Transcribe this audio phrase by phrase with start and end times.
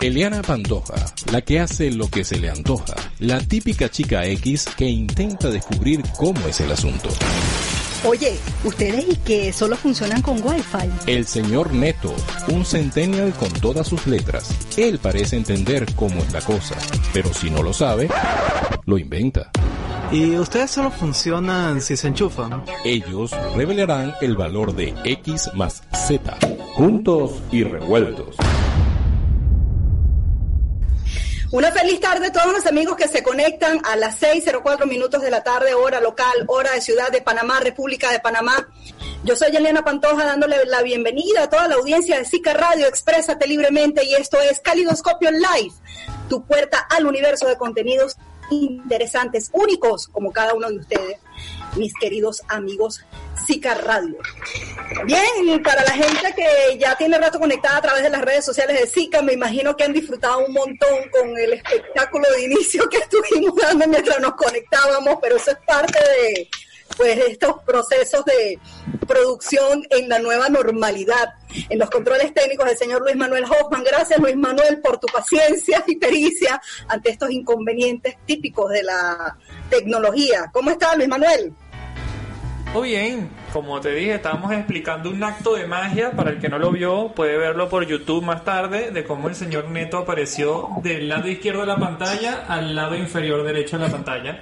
[0.00, 0.94] Eliana Pantoja,
[1.32, 6.02] la que hace lo que se le antoja, la típica chica X que intenta descubrir
[6.16, 7.08] cómo es el asunto.
[8.04, 11.10] Oye, ¿ustedes y que solo funcionan con Wi-Fi?
[11.10, 12.14] El señor Neto,
[12.46, 14.54] un centennial con todas sus letras.
[14.76, 16.76] Él parece entender cómo es la cosa,
[17.12, 18.08] pero si no lo sabe,
[18.86, 19.50] lo inventa.
[20.12, 22.62] ¿Y ustedes solo funcionan si se enchufan?
[22.84, 26.38] Ellos revelarán el valor de X más Z,
[26.74, 28.36] juntos y revueltos.
[31.50, 35.30] Una feliz tarde a todos los amigos que se conectan a las 6.04 minutos de
[35.30, 38.68] la tarde, hora local, hora de Ciudad de Panamá, República de Panamá.
[39.24, 43.46] Yo soy Elena Pantoja dándole la bienvenida a toda la audiencia de Sica Radio, exprésate
[43.46, 45.74] libremente y esto es Calidoscopio Live,
[46.28, 48.18] tu puerta al universo de contenidos
[48.50, 51.18] interesantes, únicos como cada uno de ustedes,
[51.78, 53.04] mis queridos amigos
[53.46, 54.18] Sica Radio.
[55.06, 58.80] Bien, para la gente que ya tiene rato conectada a través de las redes sociales
[58.80, 62.98] de Sica, me imagino que han disfrutado un montón con el espectáculo de inicio que
[63.08, 66.48] estuvimos dando mientras nos conectábamos, pero eso es parte de
[66.96, 68.58] pues estos procesos de
[69.06, 71.34] producción en la nueva normalidad.
[71.68, 73.84] En los controles técnicos del señor Luis Manuel Hoffman.
[73.84, 79.36] Gracias Luis Manuel por tu paciencia y pericia ante estos inconvenientes típicos de la
[79.70, 80.50] tecnología.
[80.52, 81.54] ¿Cómo está Luis Manuel?
[82.74, 86.58] Muy bien, como te dije, estábamos explicando un acto de magia, para el que no
[86.58, 91.08] lo vio, puede verlo por YouTube más tarde, de cómo el señor Neto apareció del
[91.08, 94.40] lado izquierdo de la pantalla al lado inferior derecho de la pantalla.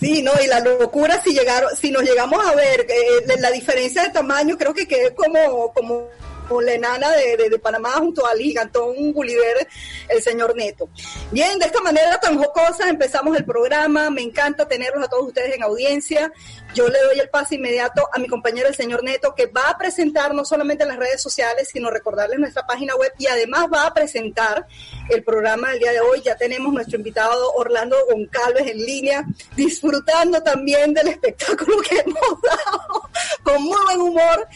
[0.00, 4.02] Sí, no, y la locura si llegaron, si nos llegamos a ver eh, la diferencia
[4.02, 6.08] de tamaño, creo que quedé como, como
[6.48, 9.66] con la enana de, de, Panamá junto al gigantón Gulliver,
[10.08, 10.88] el señor Neto.
[11.32, 14.10] Bien, de esta manera tan jocosa empezamos el programa.
[14.10, 16.32] Me encanta tenerlos a todos ustedes en audiencia.
[16.76, 19.78] Yo le doy el paso inmediato a mi compañero el señor Neto, que va a
[19.78, 23.86] presentar no solamente en las redes sociales, sino recordarles nuestra página web y además va
[23.86, 24.66] a presentar
[25.08, 26.20] el programa del día de hoy.
[26.22, 29.24] Ya tenemos nuestro invitado Orlando Goncalves en línea,
[29.56, 33.08] disfrutando también del espectáculo que hemos dado,
[33.42, 34.46] con muy buen humor.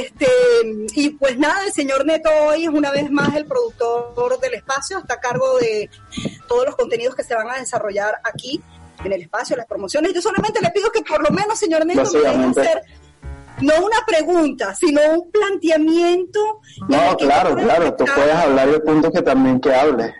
[0.00, 0.28] Este,
[0.94, 4.98] y pues nada, el señor Neto hoy es una vez más el productor del espacio,
[4.98, 5.90] está a cargo de
[6.48, 8.62] todos los contenidos que se van a desarrollar aquí
[9.04, 10.12] en el espacio, las promociones.
[10.12, 12.82] Yo solamente le pido que por lo menos, señor Neto, me deje hacer
[13.60, 16.60] no una pregunta, sino un planteamiento.
[16.88, 20.14] No, claro, claro, tú puedes hablar de puntos que también que hable.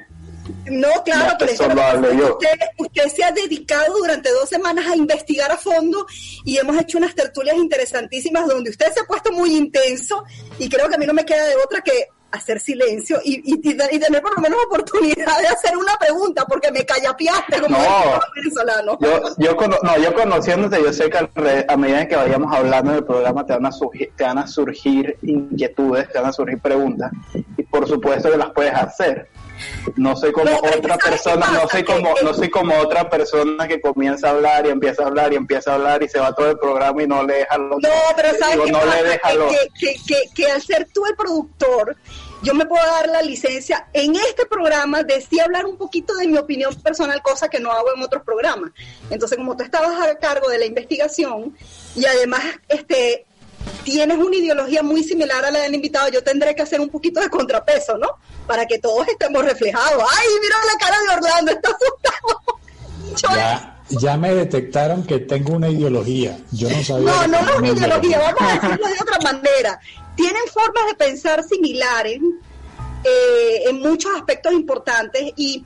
[0.67, 6.07] No, claro, pero usted, usted, se ha dedicado durante dos semanas a investigar a fondo
[6.45, 10.25] y hemos hecho unas tertulias interesantísimas donde usted se ha puesto muy intenso
[10.59, 13.61] y creo que a mí no me queda de otra que hacer silencio y, y,
[13.63, 18.21] y, tener por lo menos oportunidad de hacer una pregunta porque me callapiaste como no,
[18.35, 18.99] venezolano.
[19.01, 23.47] Yo, yo, no, yo conociéndote, yo sé que a medida que vayamos hablando del programa
[23.47, 27.13] te van, a surgir, te van a surgir inquietudes, te van a surgir preguntas
[27.57, 29.29] y por supuesto que las puedes hacer.
[29.97, 34.29] No soy como otra persona, no soy como, no soy como otra persona que comienza
[34.29, 36.59] a hablar y empieza a hablar y empieza a hablar y se va todo el
[36.59, 39.21] programa y no le deja los No, pero sabes no le
[39.79, 41.97] que, que, que, al ser tú el productor,
[42.43, 46.27] yo me puedo dar la licencia en este programa de sí hablar un poquito de
[46.27, 48.73] mi opinión personal, cosa que no hago en otros programas.
[49.11, 51.57] Entonces, como tú estabas a cargo de la investigación
[51.95, 53.27] y además este
[53.87, 57.21] tienes una ideología muy similar a la del invitado, yo tendré que hacer un poquito
[57.21, 58.09] de contrapeso, ¿no?
[58.45, 60.03] Para que todos estemos reflejados.
[60.11, 61.53] ¡Ay, mira la cara de Orlando!
[61.53, 62.57] Está asustado.
[63.33, 66.37] Ya, ya me detectaron que tengo una ideología.
[66.53, 67.27] Yo no sabía.
[67.27, 69.81] No, no es una ideología, vamos a decirlo de otra manera.
[70.17, 72.21] Tienen formas de pensar similares
[73.05, 75.65] eh, en muchos aspectos importantes y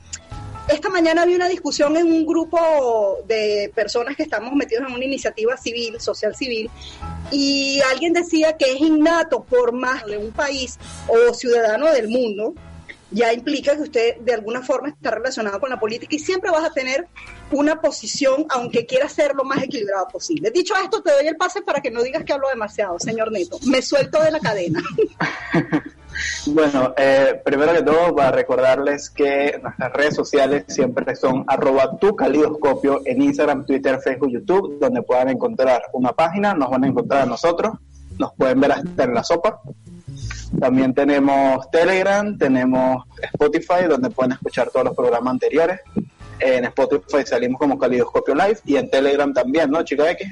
[0.67, 2.59] esta mañana había una discusión en un grupo
[3.27, 6.69] de personas que estamos metidos en una iniciativa civil, social civil,
[7.31, 10.77] y alguien decía que es innato por más de un país
[11.07, 12.53] o ciudadano del mundo,
[13.11, 16.63] ya implica que usted de alguna forma está relacionado con la política y siempre vas
[16.63, 17.07] a tener
[17.51, 20.49] una posición, aunque quiera ser lo más equilibrado posible.
[20.51, 23.59] Dicho esto, te doy el pase para que no digas que hablo demasiado, señor Neto.
[23.65, 24.81] Me suelto de la cadena.
[26.47, 32.15] Bueno, eh, primero que todo, para recordarles que nuestras redes sociales siempre son arroba tu
[32.15, 37.21] calidoscopio en Instagram, Twitter, Facebook, YouTube, donde puedan encontrar una página, nos van a encontrar
[37.23, 37.73] a nosotros,
[38.17, 39.61] nos pueden ver hasta en la sopa.
[40.59, 45.79] También tenemos Telegram, tenemos Spotify, donde pueden escuchar todos los programas anteriores.
[46.39, 50.27] En Spotify salimos como Calidoscopio Live y en Telegram también, ¿no, chica X?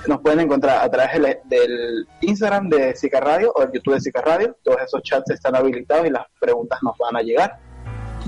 [0.07, 4.21] nos pueden encontrar a través del, Instagram de Sica Radio o el YouTube de Sica
[4.21, 4.55] Radio.
[4.63, 7.59] Todos esos chats están habilitados y las preguntas nos van a llegar.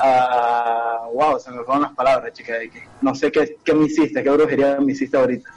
[0.00, 2.54] Ah, wow, se me fueron las palabras, chica.
[3.00, 5.50] No sé qué, qué me hiciste, qué brujería me hiciste ahorita.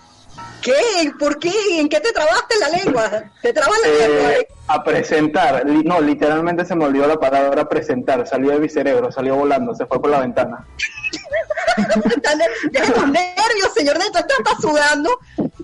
[0.62, 1.12] ¿Qué?
[1.18, 1.51] ¿Por qué?
[1.80, 3.24] ¿En qué te trabaste la lengua?
[3.42, 4.30] ¿Te trabas la eh, lengua?
[4.68, 5.66] A presentar.
[5.66, 8.28] No, literalmente se me olvidó la palabra presentar.
[8.28, 10.66] Salió de mi cerebro, salió volando, se fue por la ventana.
[12.72, 15.10] Deja los nervios, señor Neto, está sudando.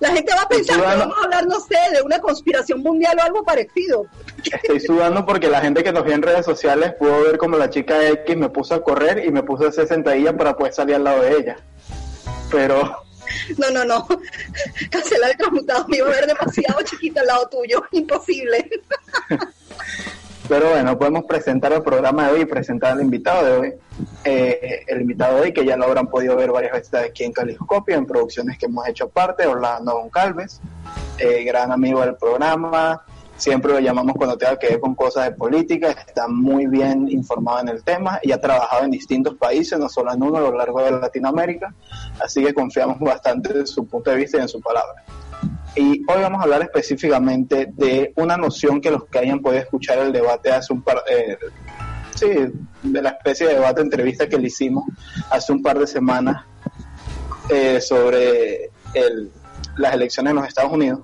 [0.04, 3.18] La gente va a pensar que vamos a hablar, no sé, de una conspiración mundial
[3.20, 4.06] o algo parecido.
[4.44, 7.70] Estoy sudando porque la gente que nos ve en redes sociales pudo ver como la
[7.70, 10.96] chica X me puso a correr y me puso a hacer sentadilla para poder salir
[10.96, 11.56] al lado de ella.
[12.52, 12.98] Pero...
[13.58, 14.06] No, no, no.
[14.92, 15.86] Cancelar el transmutado.
[15.88, 17.82] Me iba a ver demasiado chiquita al lado tuyo.
[17.92, 18.70] Imposible.
[20.50, 23.74] Pero bueno, podemos presentar el programa de hoy y presentar al invitado de hoy.
[24.26, 27.32] Eh, el invitado de hoy, que ya lo habrán podido ver varias veces aquí en
[27.32, 30.60] Caliscopio, en producciones que hemos hecho parte, Orlando Goncalves,
[31.18, 33.04] eh, gran amigo del programa,
[33.38, 37.62] siempre lo llamamos cuando tenga que ver con cosas de política, está muy bien informado
[37.62, 40.58] en el tema y ha trabajado en distintos países, no solo en uno, a lo
[40.58, 41.74] largo de Latinoamérica,
[42.22, 45.04] así que confiamos bastante en su punto de vista y en su palabra.
[45.76, 50.00] Y hoy vamos a hablar específicamente de una noción que los que hayan podido escuchar
[50.00, 51.38] el debate hace un par, eh,
[52.16, 52.30] sí,
[52.84, 54.84] de la especie de debate entrevista que le hicimos
[55.32, 56.46] hace un par de semanas
[57.50, 58.70] eh, sobre
[59.78, 61.00] las elecciones en los Estados Unidos,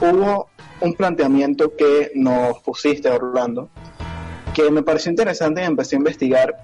[0.00, 0.48] hubo
[0.80, 3.68] un planteamiento que nos pusiste, Orlando,
[4.54, 6.56] que me pareció interesante y empecé a investigar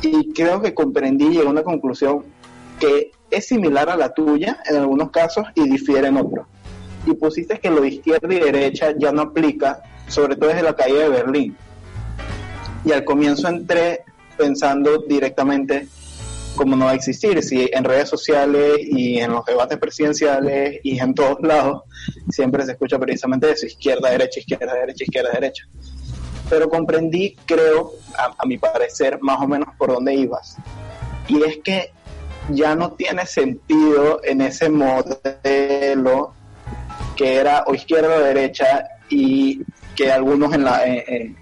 [0.00, 2.24] y creo que comprendí y llegué a una conclusión
[2.78, 6.46] que es similar a la tuya en algunos casos y difiere en otros.
[7.06, 10.74] Y pusiste que lo de izquierda y derecha ya no aplica, sobre todo desde la
[10.74, 11.56] calle de Berlín.
[12.84, 14.04] Y al comienzo entré
[14.36, 15.88] pensando directamente
[16.56, 20.98] cómo no va a existir, si en redes sociales y en los debates presidenciales y
[20.98, 21.82] en todos lados
[22.30, 25.64] siempre se escucha precisamente eso, izquierda, derecha, izquierda, derecha, izquierda, derecha.
[26.48, 30.56] Pero comprendí, creo, a, a mi parecer, más o menos por dónde ibas.
[31.26, 31.90] Y es que
[32.50, 36.32] ya no tiene sentido en ese modelo
[37.16, 39.62] que era o izquierda o derecha y
[39.94, 41.36] que algunos en, la, en,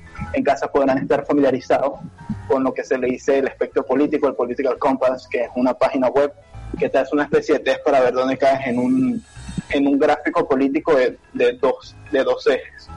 [0.44, 2.00] casa podrán estar familiarizados
[2.46, 5.74] con lo que se le dice el espectro político, el Political Compass, que es una
[5.74, 6.32] página web
[6.78, 9.24] que te hace una especie de test para ver dónde caes en un,
[9.70, 12.88] en un gráfico político de, de, dos, de dos ejes.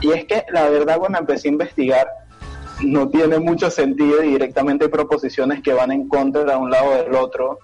[0.00, 2.08] Y es que la verdad cuando empecé a investigar
[2.84, 6.94] no tiene mucho sentido y directamente hay proposiciones que van en contra de un lado
[6.94, 7.58] del otro,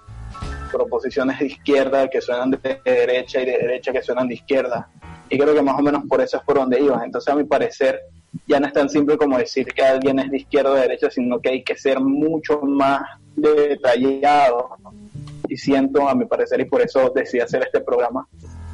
[0.73, 4.89] proposiciones de izquierda que suenan de derecha y de derecha que suenan de izquierda.
[5.29, 7.03] Y creo que más o menos por eso es por donde iban.
[7.05, 8.01] Entonces, a mi parecer,
[8.47, 11.11] ya no es tan simple como decir que alguien es de izquierda o de derecha,
[11.11, 13.03] sino que hay que ser mucho más
[13.35, 14.77] detallado.
[15.49, 18.27] Y siento, a mi parecer, y por eso decidí hacer este programa,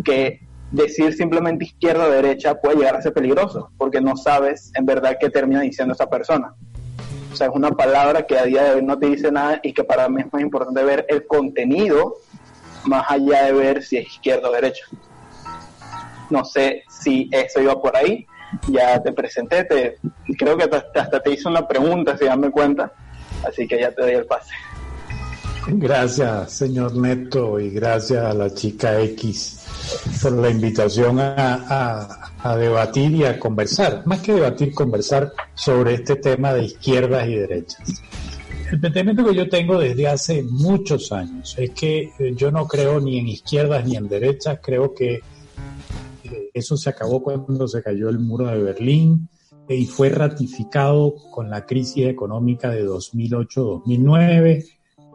[0.05, 4.87] que decir simplemente izquierda o derecha puede llegar a ser peligroso, porque no sabes en
[4.87, 6.55] verdad qué termina diciendo esa persona.
[7.33, 9.73] O sea, es una palabra que a día de hoy no te dice nada y
[9.73, 12.17] que para mí es más importante ver el contenido
[12.85, 14.85] más allá de ver si es izquierda o derecha.
[16.31, 18.27] No sé si eso iba por ahí.
[18.69, 19.99] Ya te presenté, te,
[20.37, 22.93] creo que hasta te hice una pregunta, si me cuenta.
[23.47, 24.53] Así que ya te doy el pase.
[25.69, 29.60] Gracias, señor Neto, y gracias a la chica X
[30.23, 36.55] por la invitación a, debatir y a conversar, más que debatir, conversar sobre este tema
[36.55, 38.03] de izquierdas y derechas.
[38.73, 43.01] El pensamiento que yo tengo desde hace muchos años es que eh, yo no creo
[43.01, 48.09] ni en izquierdas ni en derechas, creo que eh, eso se acabó cuando se cayó
[48.09, 49.29] el muro de Berlín
[49.69, 54.65] eh, y fue ratificado con la crisis económica de 2008-2009,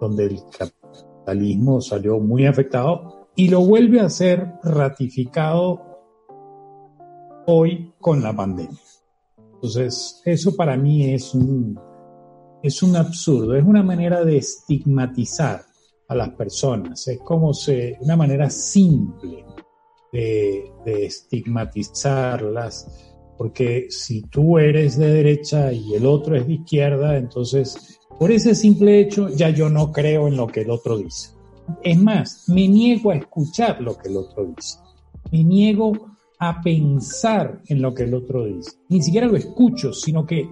[0.02, 5.82] donde el capitalismo salió muy afectado y lo vuelve a ser ratificado
[7.48, 8.80] hoy con la pandemia.
[9.56, 11.80] Entonces, eso para mí es un,
[12.64, 15.64] es un absurdo, es una manera de estigmatizar
[16.08, 17.52] a las personas, es como
[18.02, 19.46] una manera simple
[20.12, 27.18] de, de estigmatizarlas, porque si tú eres de derecha y el otro es de izquierda,
[27.18, 31.35] entonces por ese simple hecho ya yo no creo en lo que el otro dice.
[31.82, 34.80] Es más, me niego a escuchar lo que el otro dice.
[35.32, 35.94] Me niego
[36.40, 38.72] a pensar en lo que el otro dice.
[38.90, 40.48] Ni siquiera lo escucho, sino que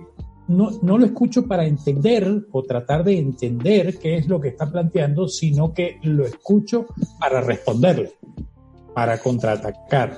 [0.47, 4.69] no, no, lo escucho para entender o tratar de entender qué es lo que está
[4.69, 6.85] planteando, sino que lo escucho
[7.19, 8.13] para responderle,
[8.93, 10.17] para contraatacar.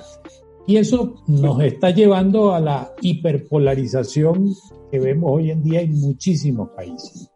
[0.66, 4.52] Y eso nos está llevando a la hiperpolarización
[4.90, 7.30] que vemos hoy en día en muchísimos países.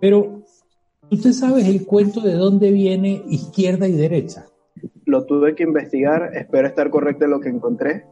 [0.00, 0.42] Pero,
[1.10, 4.46] ¿usted sabe el cuento de dónde viene izquierda y derecha?
[5.04, 8.04] Lo tuve que investigar, espero estar correcto en lo que encontré.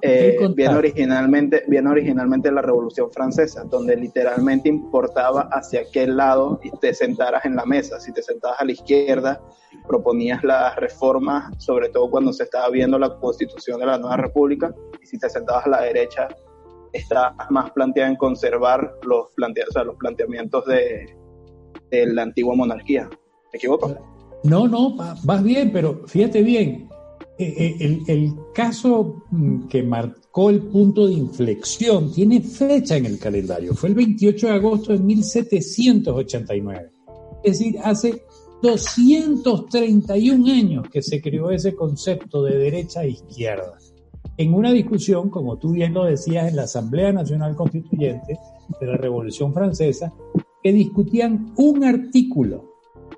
[0.00, 6.94] Eh, viene originalmente, viene originalmente la Revolución Francesa, donde literalmente importaba hacia qué lado te
[6.94, 7.98] sentaras en la mesa.
[7.98, 9.40] Si te sentabas a la izquierda,
[9.86, 14.72] proponías las reformas, sobre todo cuando se estaba viendo la constitución de la nueva república,
[15.02, 16.28] y si te sentabas a la derecha,
[16.92, 21.18] está más planteada en conservar los, plantea o sea, los planteamientos de,
[21.90, 23.08] de la antigua monarquía.
[23.52, 23.96] ¿Me equivoco?
[24.44, 26.88] No, no, vas bien, pero fíjate bien,
[27.38, 33.06] eh, eh, el, el, caso mm, que marcó el punto de inflexión tiene fecha en
[33.06, 36.90] el calendario, fue el 28 de agosto de 1789.
[37.44, 38.22] Es decir, hace
[38.62, 43.78] 231 años que se creó ese concepto de derecha e izquierda.
[44.36, 48.38] En una discusión, como tú bien lo decías, en la Asamblea Nacional Constituyente
[48.80, 50.12] de la Revolución Francesa,
[50.62, 52.74] que discutían un artículo,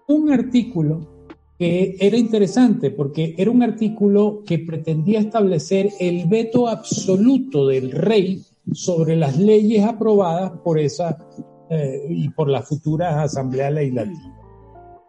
[0.09, 1.21] un artículo
[1.59, 8.43] que era interesante porque era un artículo que pretendía establecer el veto absoluto del rey
[8.73, 11.19] sobre las leyes aprobadas por esa
[11.69, 14.33] eh, y por las futuras asambleas legislativas.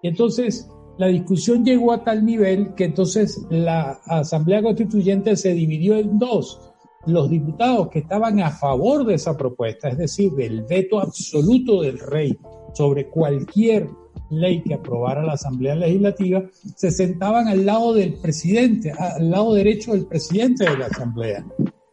[0.04, 5.96] Y entonces la discusión llegó a tal nivel que entonces la Asamblea Constituyente se dividió
[5.96, 6.71] en dos.
[7.06, 12.00] Los diputados que estaban a favor de esa propuesta, es decir, del veto absoluto del
[12.00, 12.38] rey
[12.74, 13.90] sobre cualquier
[14.30, 16.44] ley que aprobara la Asamblea Legislativa,
[16.76, 21.46] se sentaban al lado del presidente, al lado derecho del presidente de la Asamblea.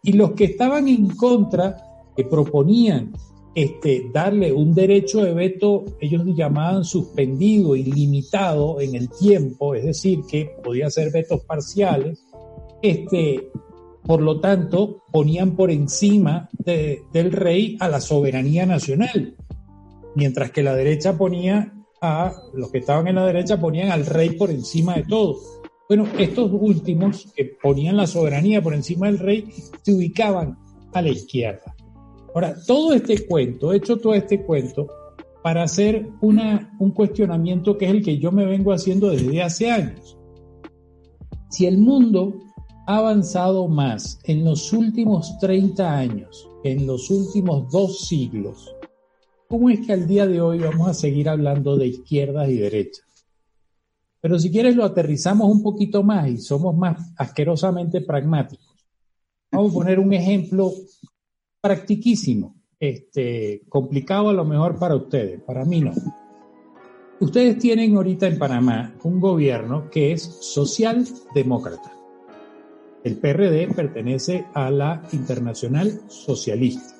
[0.03, 1.77] Y los que estaban en contra,
[2.17, 3.13] que proponían
[3.55, 10.21] este, darle un derecho de veto, ellos llamaban suspendido, ilimitado en el tiempo, es decir,
[10.31, 12.25] que podía ser vetos parciales,
[12.83, 13.51] este,
[14.09, 19.37] por lo tanto, ponían por encima del rey a la soberanía nacional,
[20.15, 24.31] mientras que la derecha ponía a, los que estaban en la derecha ponían al rey
[24.31, 25.37] por encima de todo.
[25.91, 30.57] Bueno, estos últimos que ponían la soberanía por encima del rey se ubicaban
[30.95, 31.77] a la izquierda.
[32.35, 34.87] Ahora, todo este cuento, he hecho todo este cuento
[35.43, 39.71] para hacer una, un cuestionamiento que es el que yo me vengo haciendo desde hace
[39.71, 40.17] años.
[41.51, 42.48] Si el mundo
[42.89, 48.75] avanzado más en los últimos 30 años, en los últimos dos siglos,
[49.47, 53.05] ¿cómo es que al día de hoy vamos a seguir hablando de izquierdas y derechas?
[54.23, 58.75] Pero si quieres lo aterrizamos un poquito más y somos más asquerosamente pragmáticos.
[59.53, 60.73] Vamos a poner un ejemplo
[61.61, 65.93] practiquísimo, este, complicado a lo mejor para ustedes, para mí no.
[67.21, 71.98] Ustedes tienen ahorita en Panamá un gobierno que es socialdemócrata.
[73.05, 76.95] El PRD pertenece a la Internacional Socialista.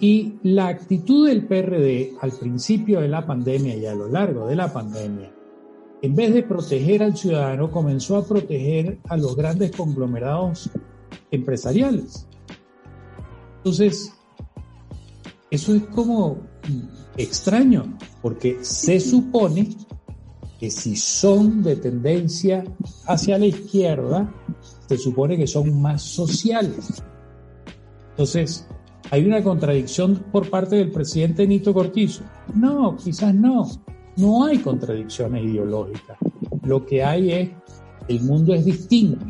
[0.00, 4.56] Y la actitud del PRD al principio de la pandemia y a lo largo de
[4.56, 5.32] la pandemia,
[6.00, 10.70] en vez de proteger al ciudadano, comenzó a proteger a los grandes conglomerados
[11.30, 12.28] empresariales.
[13.58, 14.12] Entonces,
[15.50, 16.38] eso es como
[17.16, 19.68] extraño, porque se supone
[20.58, 22.64] que si son de tendencia
[23.06, 24.32] hacia la izquierda,
[24.88, 27.02] se supone que son más sociales.
[28.10, 28.66] Entonces,
[29.10, 32.24] ¿hay una contradicción por parte del presidente Nito Cortizo?
[32.54, 33.68] No, quizás no.
[34.16, 36.18] No hay contradicciones ideológicas.
[36.64, 37.50] Lo que hay es,
[38.08, 39.26] el mundo es distinto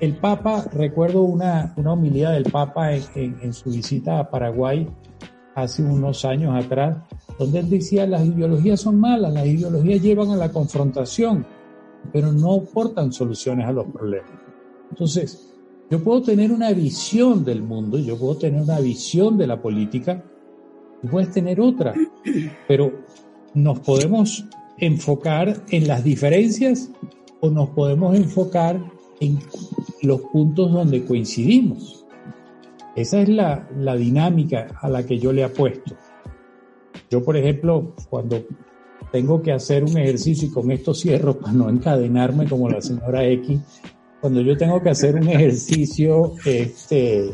[0.00, 4.88] el Papa, recuerdo una, una homilía del Papa en, su visita a Paraguay
[5.54, 6.96] hace unos años atrás,
[7.40, 11.46] donde él decía las ideologías son malas, las ideologías llevan a la confrontación,
[12.12, 14.30] pero no aportan soluciones a los problemas.
[14.90, 15.50] Entonces,
[15.90, 20.22] yo puedo tener una visión del mundo, yo puedo tener una visión de la política,
[21.02, 21.94] y puedes tener otra,
[22.68, 22.92] pero
[23.54, 24.44] nos podemos
[24.76, 26.90] enfocar en las diferencias
[27.40, 28.78] o nos podemos enfocar
[29.18, 29.38] en
[30.02, 32.04] los puntos donde coincidimos.
[32.94, 35.96] Esa es la, la dinámica a la que yo le apuesto.
[37.10, 38.44] Yo, por ejemplo, cuando
[39.10, 43.26] tengo que hacer un ejercicio y con esto cierro para no encadenarme como la señora
[43.26, 43.60] X,
[44.20, 47.30] cuando yo tengo que hacer un ejercicio este,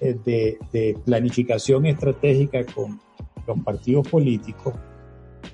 [0.00, 3.00] eh, de, de planificación estratégica con
[3.46, 4.74] los partidos políticos,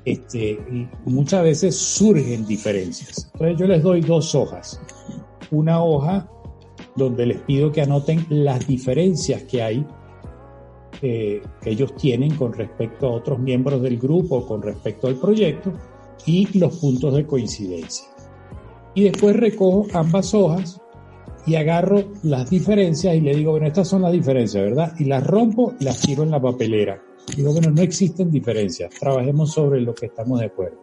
[0.05, 0.59] este,
[1.05, 3.31] muchas veces surgen diferencias.
[3.33, 4.81] Entonces yo les doy dos hojas.
[5.51, 6.31] Una hoja
[6.97, 9.87] donde les pido que anoten las diferencias que hay
[11.01, 15.73] que ellos tienen con respecto a otros miembros del grupo, con respecto al proyecto
[16.27, 18.07] y los puntos de coincidencia.
[18.95, 20.81] Y después recojo ambas hojas
[21.47, 24.95] y agarro las diferencias y le digo, bueno, estas son las diferencias, ¿verdad?
[24.99, 27.03] Y las rompo y las tiro en la papelera.
[27.37, 30.79] Digo, bueno, no existen diferencias, trabajemos sobre lo que estamos de acuerdo.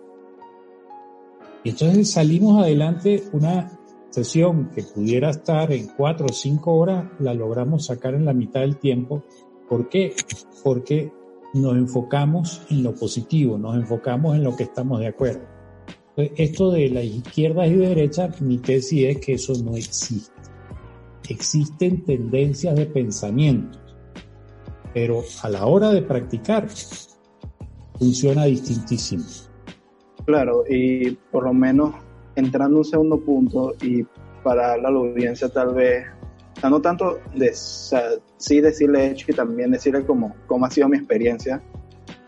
[1.64, 3.78] Y entonces salimos adelante una
[4.10, 8.62] sesión que pudiera estar en cuatro o cinco horas, la logramos sacar en la mitad
[8.62, 9.24] del tiempo.
[9.70, 10.16] ¿Por qué?
[10.64, 11.12] Porque
[11.54, 15.42] nos enfocamos en lo positivo, nos enfocamos en lo que estamos de acuerdo.
[16.16, 20.32] esto de la izquierda y derecha, mi tesis es que eso no existe.
[21.30, 23.78] Existen tendencias de pensamiento
[24.98, 26.68] pero a la hora de practicar
[28.00, 29.24] funciona distintísimo.
[30.26, 31.94] Claro, y por lo menos
[32.36, 34.04] entrando un segundo punto y
[34.44, 36.04] para la audiencia tal vez,
[36.64, 41.62] no tanto de sí decirle hecho y también decirle cómo, cómo ha sido mi experiencia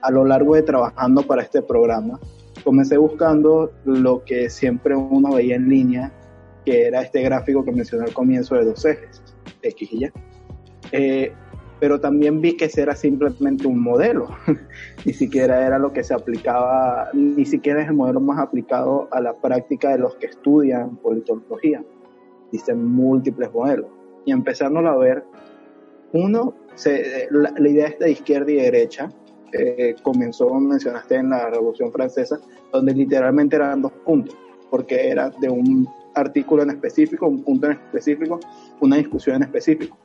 [0.01, 2.19] a lo largo de trabajando para este programa.
[2.63, 6.11] Comencé buscando lo que siempre uno veía en línea,
[6.65, 9.21] que era este gráfico que mencioné al comienzo de dos ejes,
[9.61, 10.11] X y Y.
[10.91, 11.33] Eh,
[11.79, 14.27] pero también vi que ese era simplemente un modelo,
[15.05, 19.21] ni siquiera era lo que se aplicaba, ni siquiera es el modelo más aplicado a
[19.21, 21.83] la práctica de los que estudian politología.
[22.51, 23.98] Dicen múltiples modelos.
[24.25, 25.23] Y empezándolo a ver,
[26.13, 26.55] uno,
[27.31, 29.11] la, idea es de izquierda y derecha,
[29.53, 32.39] eh, comenzó, mencionaste, en la Revolución Francesa,
[32.71, 34.35] donde literalmente eran dos puntos,
[34.69, 38.39] porque era de un artículo en específico, un punto en específico,
[38.81, 39.97] una discusión en específico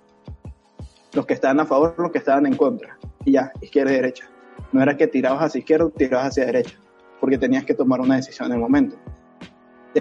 [1.14, 2.98] los que estaban a favor, los que estaban en contra.
[3.24, 4.28] Y ya, izquierda y derecha.
[4.72, 6.76] No era que tirabas hacia izquierda, tirabas hacia derecha,
[7.20, 8.96] porque tenías que tomar una decisión en el momento.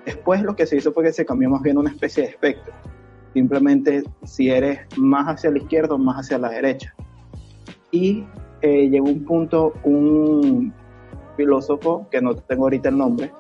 [0.06, 2.74] Después lo que se hizo fue que se cambió más bien una especie de espectro.
[3.34, 6.94] Simplemente si eres más hacia la izquierda o más hacia la derecha.
[7.92, 8.24] Y
[8.62, 10.74] eh, llegó un punto, un
[11.36, 13.32] filósofo, que no tengo ahorita el nombre,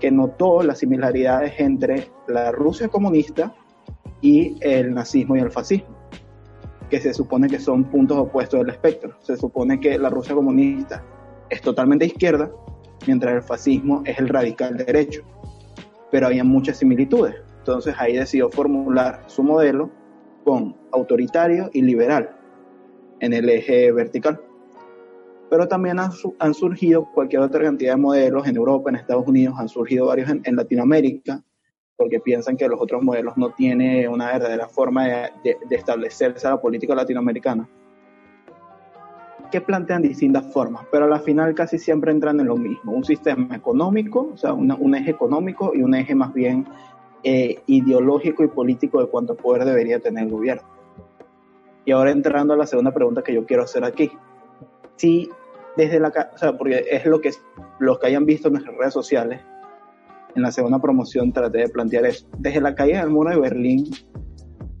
[0.00, 3.54] que notó las similaridades entre la Rusia comunista
[4.20, 5.96] y el nazismo y el fascismo
[6.90, 9.16] que se supone que son puntos opuestos del espectro.
[9.20, 11.02] Se supone que la Rusia comunista
[11.48, 12.50] es totalmente izquierda,
[13.06, 15.22] mientras el fascismo es el radical derecho.
[16.10, 17.34] Pero había muchas similitudes.
[17.66, 19.90] Entonces ahí decidió formular su modelo
[20.44, 22.30] con autoritario y liberal
[23.18, 24.40] en el eje vertical.
[25.50, 29.68] Pero también han, surgido cualquier otra cantidad de modelos en Europa, en Estados Unidos, han
[29.68, 31.42] surgido varios en Latinoamérica,
[31.96, 36.60] porque piensan que los otros modelos no tienen una verdadera forma de, establecerse a la
[36.60, 37.68] política latinoamericana,
[39.50, 43.04] que plantean distintas formas, pero a la final casi siempre entran en lo mismo, un
[43.04, 46.66] sistema económico, o sea, un eje económico y un eje más bien
[47.28, 50.62] eh, ideológico y político de cuánto poder debería tener el gobierno.
[51.84, 54.12] Y ahora entrando a la segunda pregunta que yo quiero hacer aquí.
[54.94, 55.28] Si
[55.76, 57.32] desde la, o sea, porque es lo que
[57.80, 59.40] los que hayan visto en nuestras redes sociales,
[60.36, 62.28] en la segunda promoción traté de plantear eso.
[62.38, 63.90] Desde la caída del muro de Berlín,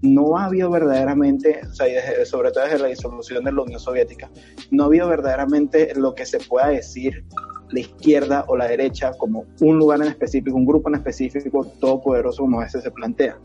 [0.02, 4.30] no ha habido verdaderamente, o sea, sobre todo desde la disolución de la Unión Soviética,
[4.70, 7.24] no ha habido verdaderamente lo que se pueda decir
[7.70, 12.42] la izquierda o la derecha como un lugar en específico, un grupo en específico todopoderoso
[12.42, 13.38] como a veces se plantea.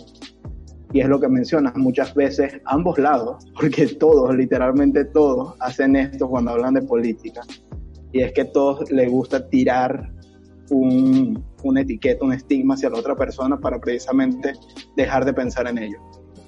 [0.94, 6.30] Y es lo que mencionas, muchas veces ambos lados, porque todos, literalmente todos, hacen esto
[6.30, 7.42] cuando hablan de política.
[8.12, 10.12] Y es que a todos les gusta tirar
[10.70, 14.54] un, una etiqueta, un estigma hacia la otra persona para precisamente
[14.98, 15.98] dejar de pensar en ello.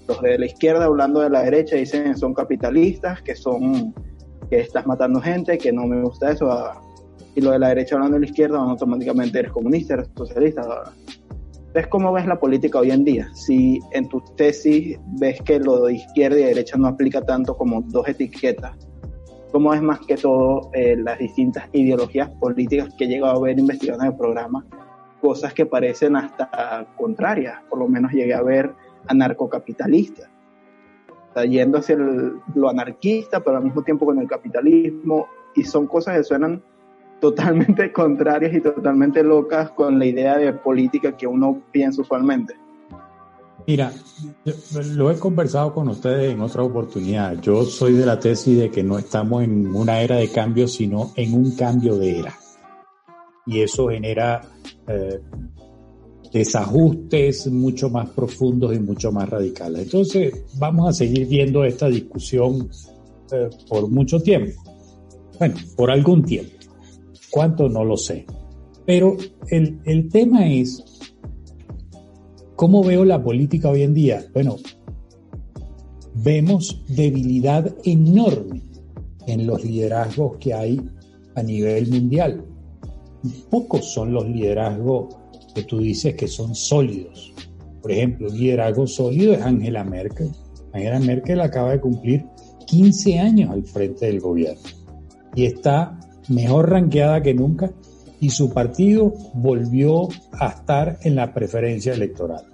[0.07, 3.93] Los de la izquierda hablando de la derecha dicen son capitalistas, que son
[4.49, 6.49] que estás matando gente, que no me gusta eso.
[7.35, 10.61] Y los de la derecha hablando de la izquierda automáticamente eres comunista, eres socialista.
[11.67, 13.29] Entonces, ¿cómo ves la política hoy en día?
[13.33, 17.81] Si en tu tesis ves que lo de izquierda y derecha no aplica tanto como
[17.81, 18.75] dos etiquetas,
[19.51, 23.57] cómo es más que todo eh, las distintas ideologías políticas que he llegado a ver
[23.57, 24.65] investigando en el programa,
[25.21, 28.71] cosas que parecen hasta contrarias, por lo menos llegué a ver
[29.07, 30.29] anarcocapitalistas,
[31.29, 36.17] está yendo hacia lo anarquista, pero al mismo tiempo con el capitalismo, y son cosas
[36.17, 36.61] que suenan
[37.23, 42.53] totalmente contrarias y totalmente locas con la idea de política que uno piensa usualmente.
[43.65, 43.93] Mira,
[44.93, 47.39] lo he conversado con ustedes en otra oportunidad.
[47.39, 51.13] Yo soy de la tesis de que no estamos en una era de cambio, sino
[51.15, 52.33] en un cambio de era.
[53.45, 54.41] Y eso genera
[54.85, 55.21] eh,
[56.33, 59.83] desajustes mucho más profundos y mucho más radicales.
[59.83, 62.69] Entonces, vamos a seguir viendo esta discusión
[63.31, 64.61] eh, por mucho tiempo.
[65.39, 66.62] Bueno, por algún tiempo.
[67.33, 67.67] ¿Cuánto?
[67.67, 68.25] No lo sé.
[68.85, 69.17] Pero
[69.49, 70.83] el, el tema es
[72.55, 74.23] ¿Cómo veo la política hoy en día?
[74.33, 74.57] Bueno,
[76.13, 78.61] vemos debilidad enorme
[79.25, 80.79] en los liderazgos que hay
[81.35, 82.45] a nivel mundial.
[83.49, 85.15] Pocos son los liderazgos
[85.55, 87.33] que tú dices que son sólidos.
[87.81, 90.29] Por ejemplo, un liderazgo sólido es Angela Merkel.
[90.71, 92.25] Angela Merkel acaba de cumplir
[92.67, 94.61] 15 años al frente del gobierno
[95.35, 97.71] y está mejor ranqueada que nunca
[98.19, 102.45] y su partido volvió a estar en la preferencia electoral.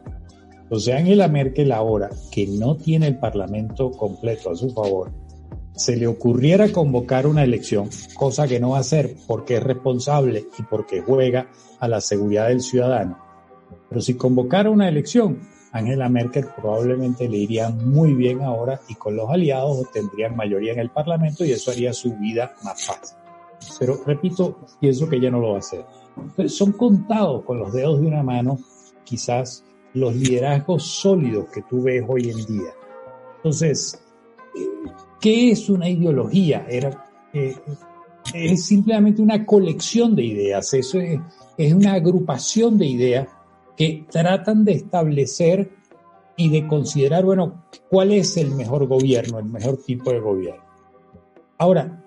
[0.64, 5.12] Entonces Angela Merkel ahora, que no tiene el Parlamento completo a su favor,
[5.76, 10.46] se le ocurriera convocar una elección, cosa que no va a hacer porque es responsable
[10.58, 13.18] y porque juega a la seguridad del ciudadano.
[13.88, 15.40] Pero si convocara una elección,
[15.72, 20.80] Angela Merkel probablemente le iría muy bien ahora y con los aliados obtendrían mayoría en
[20.80, 23.19] el Parlamento y eso haría su vida más fácil.
[23.80, 25.86] Pero repito, pienso que ella no lo va a hacer.
[26.48, 28.60] son contados con los dedos de una mano
[29.04, 32.72] quizás los liderazgos sólidos que tú ves hoy en día.
[33.38, 34.02] Entonces,
[35.19, 36.65] ¿qué es una ideología?
[36.69, 37.56] Era, eh,
[38.34, 41.19] es simplemente una colección de ideas, eso es,
[41.58, 43.28] es una agrupación de ideas
[43.76, 45.72] que tratan de establecer
[46.36, 50.63] y de considerar, bueno, cuál es el mejor gobierno, el mejor tipo de gobierno.
[51.58, 52.04] Ahora,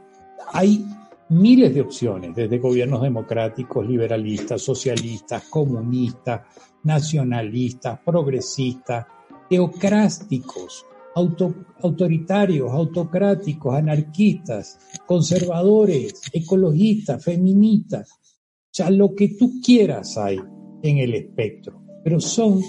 [0.53, 0.87] hay
[1.33, 6.43] miles de opciones, desde gobiernos democráticos, liberalistas, socialistas, comunistas,
[6.85, 9.07] nacionalistas, progresistas,
[9.49, 18.11] teocráticos, autoritarios, autocráticos, anarquistas, conservadores, ecologistas, feministas.
[18.11, 20.39] O sea, lo que tú quieras hay
[20.83, 22.61] en el espectro, pero son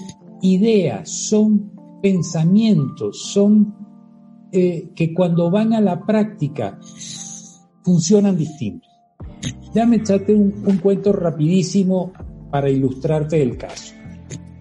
[0.42, 1.72] ideas, son
[2.02, 3.74] pensamientos, son
[4.52, 6.78] eh, que cuando van a la práctica
[7.84, 8.90] funcionan distintos.
[9.72, 10.50] Déjame echarte un,
[10.82, 12.12] cuento rapidísimo
[12.50, 13.94] para ilustrarte el caso.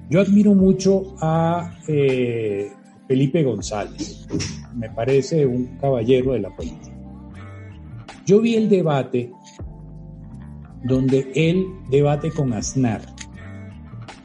[0.09, 2.71] Yo admiro mucho a eh,
[3.07, 4.27] Felipe González.
[4.75, 6.93] Me parece un caballero de la política.
[8.25, 9.31] Yo vi el debate
[10.83, 13.01] donde él debate con Aznar.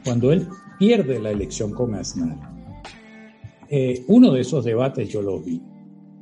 [0.03, 2.37] Cuando él pierde la elección con Aznar.
[3.69, 5.61] Eh, uno de esos debates yo lo vi.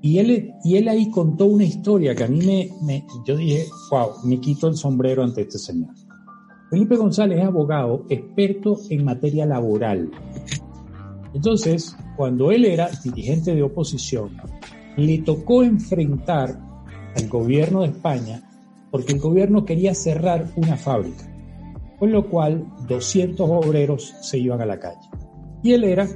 [0.08, 3.66] Y él, y él ahí contó una historia que a mí me, me, yo dije,
[3.92, 5.94] wow, me quito el sombrero ante este señor.
[6.70, 10.10] Felipe González es abogado, experto en materia laboral.
[11.34, 14.30] Entonces, cuando él era dirigente de oposición,
[14.96, 16.58] le tocó enfrentar
[17.14, 18.50] al gobierno de España
[18.90, 21.30] porque el gobierno quería cerrar una fábrica,
[22.00, 25.10] con lo cual 200 obreros se iban a la calle.
[25.64, 26.08] Y él era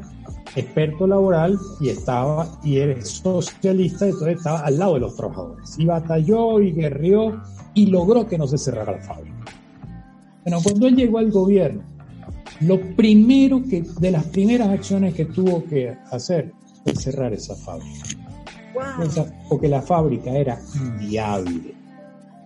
[0.56, 5.78] experto laboral y estaba, y eres socialista, entonces estaba al lado de los trabajadores.
[5.78, 7.41] Y batalló y guerrió
[7.74, 9.46] y logró que no se cerrara la fábrica.
[10.44, 11.84] Bueno, cuando él llegó al gobierno,
[12.62, 18.06] lo primero que, de las primeras acciones que tuvo que hacer fue cerrar esa fábrica.
[19.50, 21.76] porque la fábrica era inviable.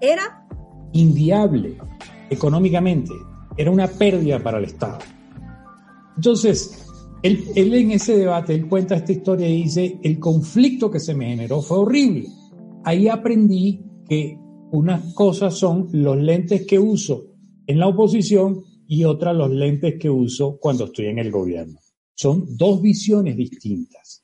[0.01, 0.45] ¿Era?
[0.93, 1.77] Inviable
[2.29, 3.13] económicamente.
[3.57, 4.99] Era una pérdida para el Estado.
[6.15, 6.84] Entonces,
[7.25, 11.29] él, en ese debate, él cuenta esta historia y dice, el conflicto que se me
[11.29, 12.27] generó fue horrible.
[12.83, 14.37] Ahí aprendí que
[14.71, 17.25] unas cosas son los lentes que uso
[17.65, 21.79] en la oposición y otras los lentes que uso cuando estoy en el gobierno.
[22.13, 24.23] Son dos visiones distintas.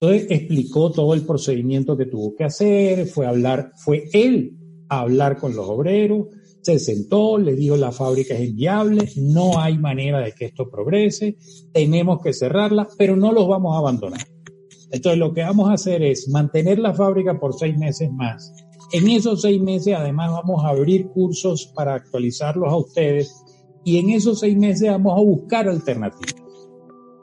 [0.00, 4.58] Entonces explicó todo el procedimiento que tuvo que hacer, fue hablar, fue él
[4.88, 6.26] a hablar con los obreros,
[6.66, 11.36] se sentó, le dijo la fábrica es inviable, no hay manera de que esto progrese,
[11.72, 14.26] tenemos que cerrarla, pero no los vamos a abandonar.
[14.90, 18.52] Entonces lo que vamos a hacer es mantener la fábrica por seis meses más.
[18.92, 23.32] En esos seis meses además vamos a abrir cursos para actualizarlos a ustedes
[23.84, 26.34] y en esos seis meses vamos a buscar alternativas.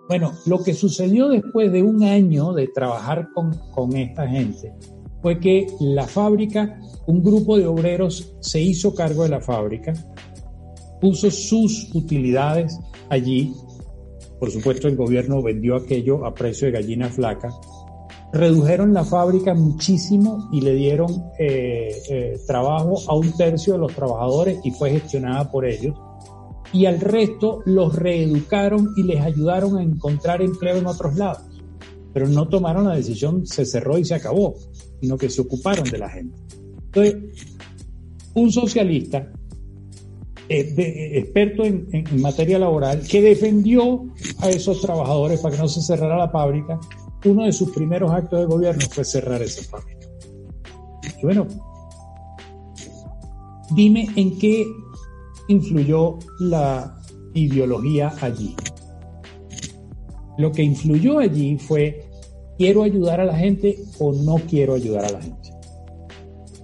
[0.08, 4.72] Bueno, lo que sucedió después de un año de trabajar con, con esta gente
[5.24, 9.94] fue que la fábrica, un grupo de obreros se hizo cargo de la fábrica,
[11.00, 12.78] puso sus utilidades
[13.10, 13.54] allí,
[14.38, 17.50] por supuesto el gobierno vendió aquello a precio de gallina flaca,
[18.34, 23.96] redujeron la fábrica muchísimo y le dieron eh, eh, trabajo a un tercio de los
[23.96, 25.96] trabajadores y fue gestionada por ellos.
[26.74, 31.44] y al resto los reeducaron y les ayudaron a encontrar empleo en otros lados.
[32.14, 34.56] Pero no tomaron la decisión, se cerró y se acabó,
[35.04, 36.34] sino que se ocuparon de la gente.
[36.86, 37.18] Entonces,
[38.36, 39.30] un socialista
[40.48, 44.06] eh, de, experto en, materia laboral que defendió
[44.40, 46.80] a esos trabajadores para que no se cerrara la fábrica,
[47.26, 50.08] uno de sus primeros actos de gobierno fue cerrar esa fábrica.
[51.22, 51.48] Bueno,
[53.72, 54.66] dime en qué
[55.50, 56.98] influyó la
[57.34, 58.56] ideología allí.
[60.38, 62.13] Lo que influyó allí fue
[62.58, 65.50] quiero ayudar a la gente o no quiero ayudar a la gente.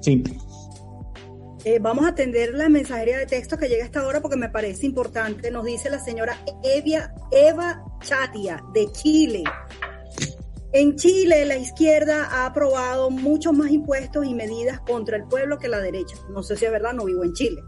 [0.01, 0.37] Simple.
[1.65, 4.49] Eh, vamos a atender la mensajería de texto que llega a esta hora porque me
[4.49, 5.51] parece importante.
[5.51, 9.43] Nos dice la señora Evia, Eva Chatia de Chile.
[10.71, 15.67] En Chile, la izquierda ha aprobado muchos más impuestos y medidas contra el pueblo que
[15.67, 16.15] la derecha.
[16.29, 17.61] No sé si es verdad, no vivo en Chile.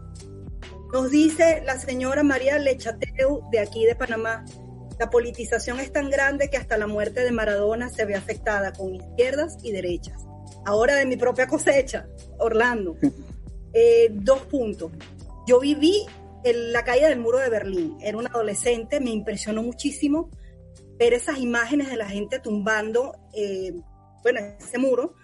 [0.92, 4.44] Nos dice la señora María Lechateu de aquí de Panamá.
[5.02, 8.94] La politización es tan grande que hasta la muerte de Maradona se ve afectada con
[8.94, 10.24] izquierdas y derechas.
[10.64, 12.06] Ahora de mi propia cosecha,
[12.38, 12.96] Orlando.
[13.74, 14.92] Eh, dos puntos.
[15.46, 16.04] Yo viví
[16.44, 17.96] en la caída del muro de Berlín.
[18.02, 20.28] Era un adolescente, me impresionó muchísimo
[20.98, 23.72] ver esas imágenes de la gente tumbando, eh,
[24.22, 25.14] bueno, ese muro.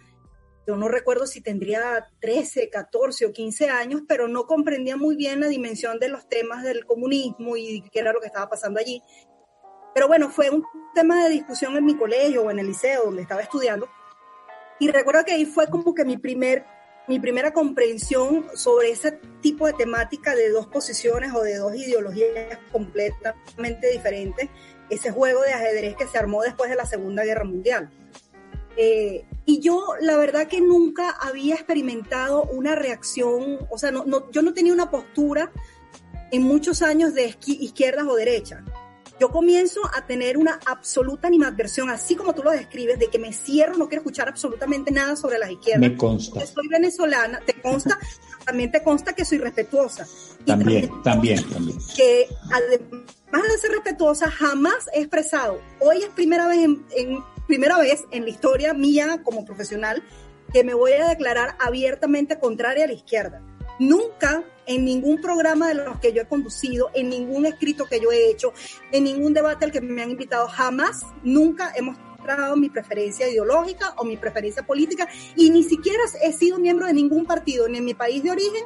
[0.67, 5.41] Yo no recuerdo si tendría 13, 14 o 15 años, pero no comprendía muy bien
[5.41, 9.03] la dimensión de los temas del comunismo y qué era lo que estaba pasando allí.
[9.94, 13.22] Pero bueno, fue un tema de discusión en mi colegio o en el liceo donde
[13.22, 13.88] estaba estudiando.
[14.79, 16.64] Y recuerdo que ahí fue como que mi primer
[17.09, 22.59] mi primera comprensión sobre ese tipo de temática de dos posiciones o de dos ideologías
[22.70, 24.51] completamente diferentes,
[24.90, 27.90] ese juego de ajedrez que se armó después de la Segunda Guerra Mundial.
[28.77, 34.42] Eh, y yo la verdad que nunca había experimentado una reacción, o sea, no, yo
[34.42, 35.51] no tenía una postura
[36.31, 38.62] en muchos años de izquierdas o derechas
[39.20, 43.33] yo comienzo a tener una absoluta animadversión, así como tú lo describes, de que me
[43.33, 45.90] cierro, no quiero escuchar absolutamente nada sobre las izquierdas.
[45.90, 46.46] Me consta.
[46.46, 47.98] soy venezolana, te consta,
[48.44, 50.07] también te consta que soy respetuosa.
[50.46, 56.59] También, también, también, Que además de ser respetuosa, jamás he expresado, hoy es primera vez
[56.64, 60.04] en primera vez en la historia mía como profesional,
[60.52, 63.42] que me voy a declarar abiertamente contraria a la izquierda.
[63.79, 68.12] Nunca en ningún programa de los que yo he conducido, en ningún escrito que yo
[68.12, 68.53] he hecho,
[68.93, 73.95] en ningún debate al que me han invitado, jamás, nunca hemos mostrado mi preferencia ideológica
[73.97, 77.85] o mi preferencia política y ni siquiera he sido miembro de ningún partido, ni en
[77.85, 78.64] mi país de origen,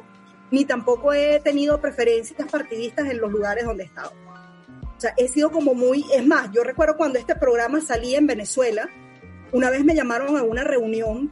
[0.51, 4.11] ni tampoco he tenido preferencias partidistas en los lugares donde he estado.
[4.97, 8.27] O sea, he sido como muy, es más, yo recuerdo cuando este programa salía en
[8.27, 8.89] Venezuela,
[9.53, 11.31] una vez me llamaron a una reunión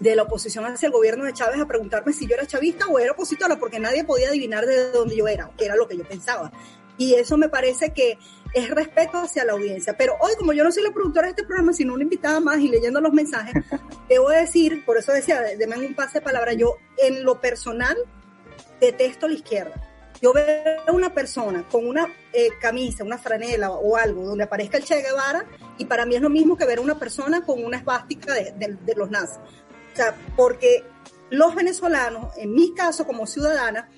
[0.00, 2.98] de la oposición hacia el gobierno de Chávez a preguntarme si yo era chavista o
[2.98, 6.04] era opositora, porque nadie podía adivinar de dónde yo era, que era lo que yo
[6.04, 6.52] pensaba.
[6.96, 8.18] Y eso me parece que
[8.54, 9.96] es respeto hacia la audiencia.
[9.96, 12.58] Pero hoy, como yo no soy la productora de este programa, sino una invitada más
[12.58, 13.54] y leyendo los mensajes,
[14.08, 17.96] debo decir, por eso decía, déme un pase de palabra, yo en lo personal
[18.80, 19.84] detesto la izquierda.
[20.20, 24.76] Yo veo a una persona con una eh, camisa, una franela o algo donde aparezca
[24.76, 25.46] el Che Guevara
[25.78, 28.52] y para mí es lo mismo que ver a una persona con una esvástica de,
[28.52, 29.38] de los nazis
[29.98, 30.84] sea, porque
[31.30, 33.88] los venezolanos, en mi caso como ciudadana,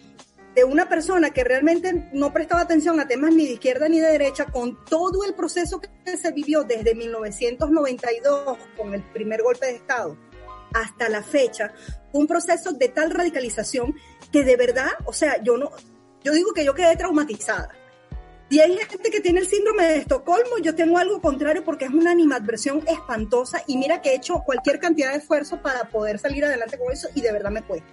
[0.55, 4.09] de una persona que realmente no prestaba atención a temas ni de izquierda ni de
[4.09, 9.77] derecha, con todo el proceso que se vivió desde 1992 con el primer golpe de
[9.77, 10.17] Estado
[10.73, 11.73] hasta la fecha,
[12.13, 13.95] un proceso de tal radicalización
[14.33, 15.71] que de verdad, o sea, yo no,
[16.23, 17.71] yo digo que yo quedé traumatizada.
[18.51, 21.93] Y hay gente que tiene el síndrome de Estocolmo, yo tengo algo contrario porque es
[21.93, 26.45] una animadversión espantosa y mira que he hecho cualquier cantidad de esfuerzo para poder salir
[26.45, 27.89] adelante con eso y de verdad me cuesta.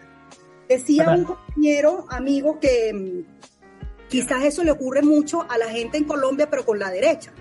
[0.67, 6.05] Decía un compañero, amigo, que mm, quizás eso le ocurre mucho a la gente en
[6.05, 7.31] Colombia, pero con la derecha.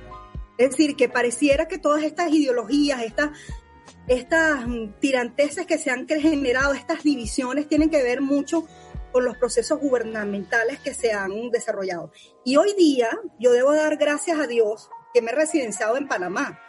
[0.58, 3.30] Es decir, que pareciera que todas estas ideologías, estas,
[4.08, 8.66] estas mm, tiranteses que se han generado, estas divisiones, tienen que ver mucho
[9.12, 12.10] con los procesos gubernamentales que se han desarrollado.
[12.44, 16.60] Y hoy día yo debo dar gracias a Dios que me he residenciado en Panamá,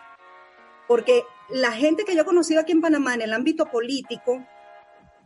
[0.88, 4.46] porque la gente que yo he conocido aquí en Panamá en el ámbito político,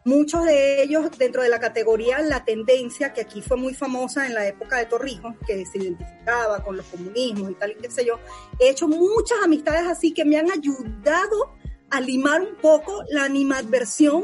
[0.04, 4.34] muchos de ellos dentro de la categoría La Tendencia, que aquí fue muy famosa en
[4.34, 8.06] la época de Torrijos, que se identificaba con los comunismos y tal y qué sé
[8.06, 8.20] yo,
[8.60, 11.56] he hecho muchas amistades así que me han ayudado
[11.90, 14.24] a limar un poco la animadversión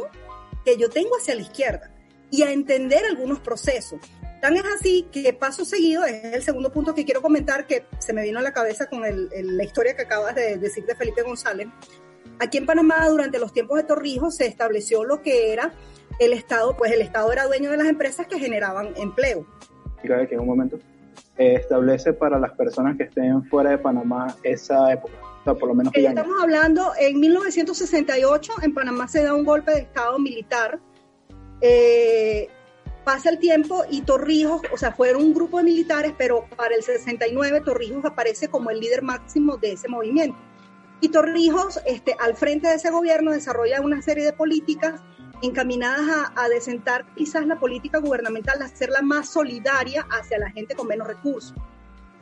[0.65, 1.93] que yo tengo hacia la izquierda
[2.31, 3.99] y a entender algunos procesos.
[4.41, 8.13] Tan es así que paso seguido, es el segundo punto que quiero comentar que se
[8.13, 11.67] me vino a la cabeza con la historia que acabas de decir de Felipe González.
[12.39, 15.73] Aquí en Panamá, durante los tiempos de Torrijos, se estableció lo que era
[16.19, 19.47] el Estado, pues el Estado era dueño de las empresas que generaban empleo.
[20.01, 20.77] que en un momento.
[21.37, 25.13] eh, establece para las personas que estén fuera de Panamá esa época?
[25.41, 25.93] O sea, por lo menos.
[25.95, 30.79] Estamos hablando, en 1968 en Panamá se da un golpe de Estado militar.
[31.61, 32.49] Eh,
[33.03, 36.83] pasa el tiempo y Torrijos, o sea, fueron un grupo de militares, pero para el
[36.83, 40.37] 69 Torrijos aparece como el líder máximo de ese movimiento.
[40.99, 45.01] Y Torrijos, este, al frente de ese gobierno, desarrolla una serie de políticas
[45.41, 50.75] encaminadas a, a desentar quizás la política gubernamental, a hacerla más solidaria hacia la gente
[50.75, 51.53] con menos recursos.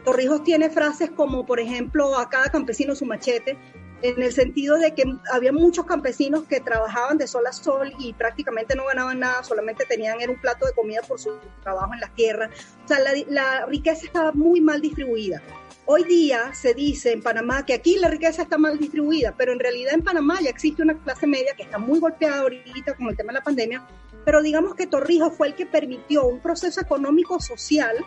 [0.03, 3.57] Torrijos tiene frases como, por ejemplo, a cada campesino su machete,
[4.01, 8.13] en el sentido de que había muchos campesinos que trabajaban de sol a sol y
[8.13, 12.01] prácticamente no ganaban nada, solamente tenían era un plato de comida por su trabajo en
[12.01, 12.49] la tierra.
[12.84, 15.41] O sea, la, riqueza estaba muy mal distribuida.
[15.86, 19.60] Hoy día se dice en Panamá que aquí la riqueza está mal distribuida, pero en
[19.60, 23.17] realidad en Panamá ya existe una clase media que está muy golpeada ahorita con el
[23.17, 23.86] tema de la pandemia,
[24.23, 27.97] pero digamos que Torrijos fue el que permitió un proceso económico-social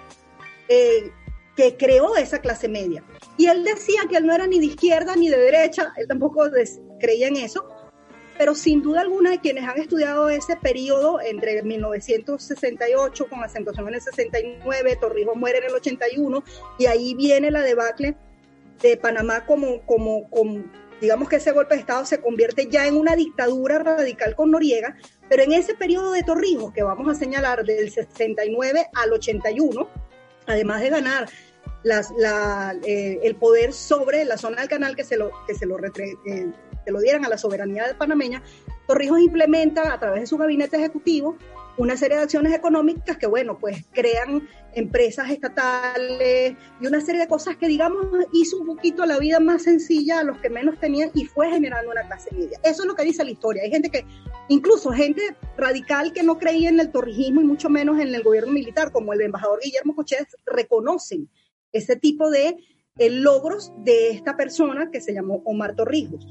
[0.69, 1.13] eh,
[1.55, 3.03] que creó esa clase media.
[3.39, 6.45] Y él decía que él no era ni de izquierda ni de derecha, él tampoco
[6.99, 7.69] creía en eso,
[8.37, 14.01] pero sin duda alguna quienes han estudiado ese periodo entre 1968 con acentuación en el
[14.01, 16.45] 69, Torrijos muere en el 81
[16.81, 18.17] y ahí viene la debacle
[18.83, 20.65] de Panamá como, como, como,
[21.01, 24.97] digamos que ese golpe de Estado se convierte ya en una dictadura radical con Noriega,
[25.29, 29.89] pero en ese periodo de Torrijos que vamos a señalar del 69 al 81,
[30.47, 31.29] además de ganar
[31.83, 35.67] las, la, eh, el poder sobre la zona del canal que se lo, que se
[35.67, 36.53] lo retre, eh,
[36.87, 38.43] lo dieran a la soberanía panameña,
[38.87, 41.37] Torrijos implementa a través de su gabinete ejecutivo
[41.77, 47.29] una serie de acciones económicas que, bueno, pues crean empresas estatales y una serie de
[47.29, 51.11] cosas que, digamos, hizo un poquito la vida más sencilla a los que menos tenían
[51.15, 52.59] y fue generando una clase media.
[52.65, 53.63] Eso es lo que dice la historia.
[53.63, 54.05] Hay gente que,
[54.49, 58.53] incluso gente radical que no creía en el torrijismo y mucho menos en el gobierno
[58.53, 61.29] militar, como el embajador Guillermo Cochet, reconocen
[61.73, 62.57] ese tipo de
[62.99, 66.27] eh, logros de esta persona que se llamó Omar Torrijos.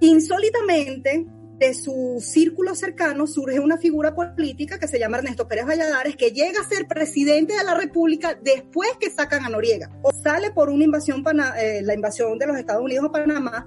[0.00, 1.26] Insólitamente,
[1.58, 6.32] de su círculo cercano surge una figura política que se llama Ernesto Pérez Valladares, que
[6.32, 9.90] llega a ser presidente de la República después que sacan a Noriega.
[10.02, 11.24] O sale por una invasión,
[11.58, 13.66] eh, la invasión de los Estados Unidos a Panamá,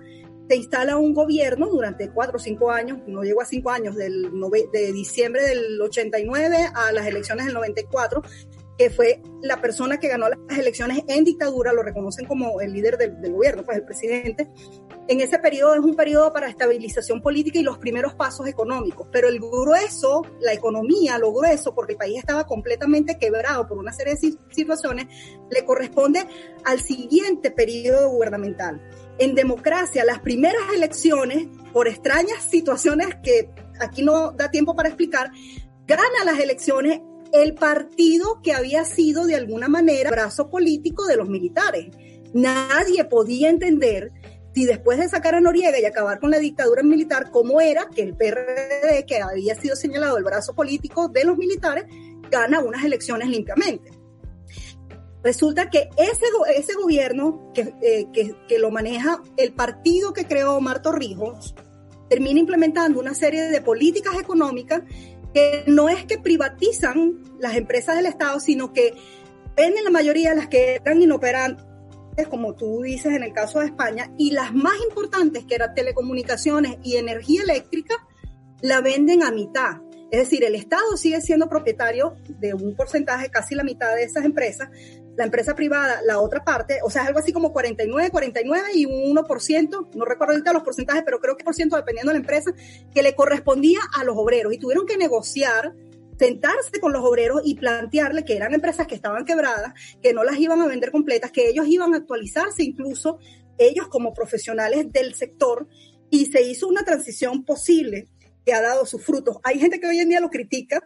[0.50, 4.32] se instala un gobierno durante cuatro o cinco años, no llegó a cinco años, del
[4.72, 8.22] de diciembre del 89 a las elecciones del 94,
[8.78, 12.98] que fue la persona que ganó las elecciones en dictadura, lo reconocen como el líder
[12.98, 14.50] del, gobierno, pues el presidente.
[15.08, 19.30] En ese periodo es un periodo para estabilización política y los primeros pasos económicos, pero
[19.30, 24.16] el grueso, la economía, lo grueso, porque el país estaba completamente quebrado por una serie
[24.16, 25.08] de situaciones,
[25.50, 26.28] le corresponde
[26.64, 28.82] al siguiente periodo gubernamental.
[29.18, 35.32] En democracia, las primeras elecciones, por extrañas situaciones que aquí no da tiempo para explicar,
[35.88, 37.00] gana las elecciones
[37.34, 41.88] el partido que había sido de alguna manera brazo político de los militares.
[42.34, 44.12] Nadie podía entender
[44.54, 48.02] si después de sacar a Noriega y acabar con la dictadura militar, cómo era que
[48.02, 51.86] el PRD, que había sido señalado el brazo político de los militares,
[52.32, 53.92] gana unas elecciones limpiamente.
[55.24, 60.56] Resulta que ese, ese gobierno que, eh, que, que lo maneja el partido que creó
[60.56, 61.54] Omar Torrijos,
[62.10, 64.82] termina implementando una serie de políticas económicas
[65.38, 68.96] que no es que privatizan las empresas del Estado, sino que
[69.56, 71.64] venden la mayoría de las que eran inoperantes,
[72.28, 76.78] como tú dices en el caso de España, y las más importantes, que eran telecomunicaciones
[76.82, 77.94] y energía eléctrica,
[78.62, 79.76] la venden a mitad.
[80.10, 84.24] Es decir, el Estado sigue siendo propietario de un porcentaje, casi la mitad de esas
[84.24, 84.70] empresas,
[85.18, 88.86] la empresa privada la otra parte, o sea, es algo así como 49, 49 y
[88.86, 92.22] un 1%, no recuerdo ahorita los porcentajes, pero creo que por ciento dependiendo de la
[92.22, 92.52] empresa,
[92.94, 94.54] que le correspondía a los obreros.
[94.54, 95.74] Y tuvieron que negociar
[96.18, 100.40] sentarse con los obreros y plantearle que eran empresas que estaban quebradas, que no las
[100.40, 103.20] iban a vender completas, que ellos iban a actualizarse incluso
[103.58, 105.68] ellos como profesionales del sector
[106.10, 108.08] y se hizo una transición posible
[108.48, 109.40] que ha dado sus frutos.
[109.44, 110.82] Hay gente que hoy en día lo critica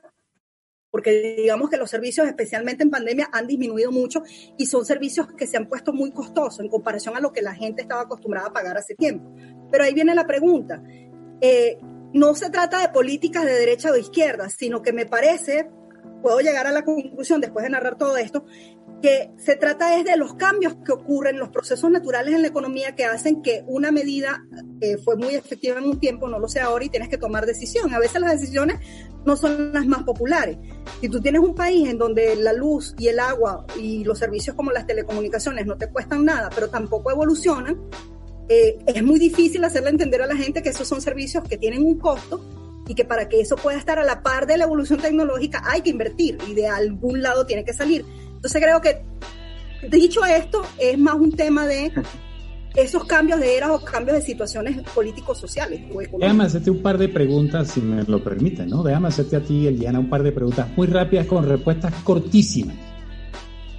[0.90, 4.24] porque digamos que los servicios, especialmente en pandemia, han disminuido mucho
[4.58, 7.54] y son servicios que se han puesto muy costosos en comparación a lo que la
[7.54, 9.32] gente estaba acostumbrada a pagar hace tiempo.
[9.72, 10.84] Pero ahí viene la pregunta.
[11.40, 11.78] Eh,
[12.14, 15.70] no se trata de políticas de derecha o izquierda, sino que me parece,
[16.24, 18.44] puedo llegar a la conclusión después de narrar todo esto,
[19.02, 22.96] que se trata es de los cambios que ocurren, los procesos naturales en la economía
[22.96, 24.44] que hacen que una medida
[24.80, 27.46] eh, fue muy efectiva en un tiempo, no lo sé ahora y tienes que tomar
[27.46, 27.94] decisión.
[27.94, 28.78] A veces las decisiones
[29.26, 30.58] no son las más populares.
[31.02, 34.56] Si tú tienes un país en donde la luz y el agua y los servicios
[34.56, 37.80] como las telecomunicaciones no te cuestan nada, pero tampoco evolucionan,
[38.50, 41.84] eh, es muy difícil hacerle entender a la gente que esos son servicios que tienen
[41.84, 42.44] un costo
[42.88, 45.82] y que para que eso pueda estar a la par de la evolución tecnológica hay
[45.82, 48.06] que invertir y de algún lado tiene que salir.
[48.42, 49.04] Entonces creo que
[49.96, 51.92] dicho esto, es más un tema de
[52.74, 55.82] esos cambios de eras o cambios de situaciones políticos, sociales
[56.18, 58.82] Déjame hacerte un par de preguntas, si me lo permiten, ¿no?
[58.82, 62.76] Déjame hacerte a ti, Eliana, un par de preguntas muy rápidas con respuestas cortísimas.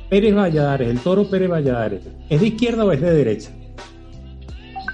[0.09, 3.51] Pérez Valladares, el toro Pérez Valladares, ¿es de izquierda o es de derecha?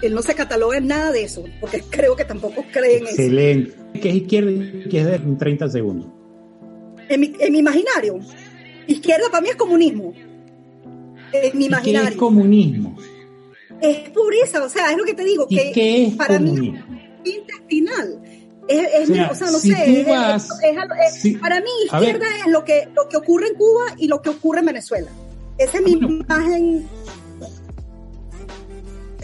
[0.01, 3.21] Él no se cataloga en nada de eso, porque creo que tampoco creen en eso.
[3.21, 3.75] Excelente.
[4.01, 6.09] ¿Qué es izquierda y qué es de 30 segundos?
[7.11, 8.19] En mi, en mi imaginario,
[8.89, 10.13] izquierda para mí es comunismo.
[11.33, 12.09] En mi imaginario.
[12.09, 12.97] ¿Qué es comunismo?
[13.81, 16.75] es pureza, o sea, es lo que te digo, que qué es para mí
[17.25, 18.21] es intestinal.
[18.67, 20.05] Es, o, sea, no sé,
[21.41, 24.61] para mí izquierda es lo que, lo que ocurre en Cuba y lo que ocurre
[24.61, 25.09] en Venezuela.
[25.57, 26.87] Esa es mi imagen.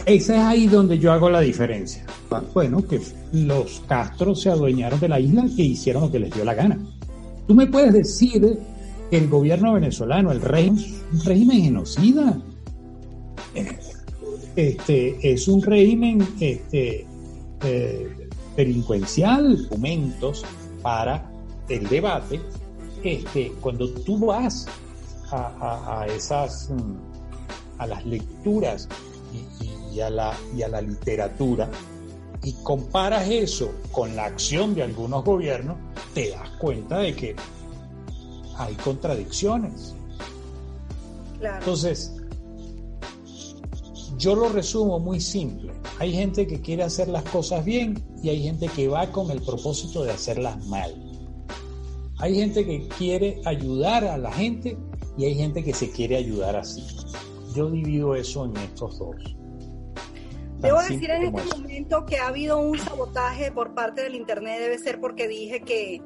[0.07, 2.03] Esa es ahí donde yo hago la diferencia.
[2.55, 2.99] Bueno, que
[3.33, 6.79] los Castro se adueñaron de la isla que hicieron lo que les dio la gana.
[7.47, 8.57] Tú me puedes decir
[9.11, 10.83] el gobierno venezolano, el régimen,
[11.13, 12.41] un régimen genocida.
[14.55, 17.05] Este, es un régimen este,
[17.63, 20.43] eh, delincuencial, momentos
[20.81, 21.29] para
[21.69, 22.41] el debate.
[23.03, 24.65] Este, cuando tú vas
[25.31, 28.87] a, esas, mm, a las lecturas
[29.93, 31.69] y, a la, y a la literatura,
[32.43, 35.77] y comparas eso con la acción de algunos gobiernos,
[36.13, 37.35] te das cuenta de que
[38.57, 39.95] hay contradicciones.
[41.41, 42.13] Entonces,
[44.17, 45.73] yo lo resumo muy simple.
[45.99, 49.41] Hay gente que quiere hacer las cosas bien y hay gente que va con el
[49.41, 50.93] propósito de hacerlas mal.
[52.19, 54.77] Hay gente que quiere ayudar a la gente
[55.17, 56.83] y hay gente que se quiere ayudar así.
[57.53, 59.15] Yo divido eso en estos dos.
[60.59, 64.79] Debo decir en este momento que ha habido un sabotaje por parte del Internet, debe
[64.79, 66.01] ser porque dije que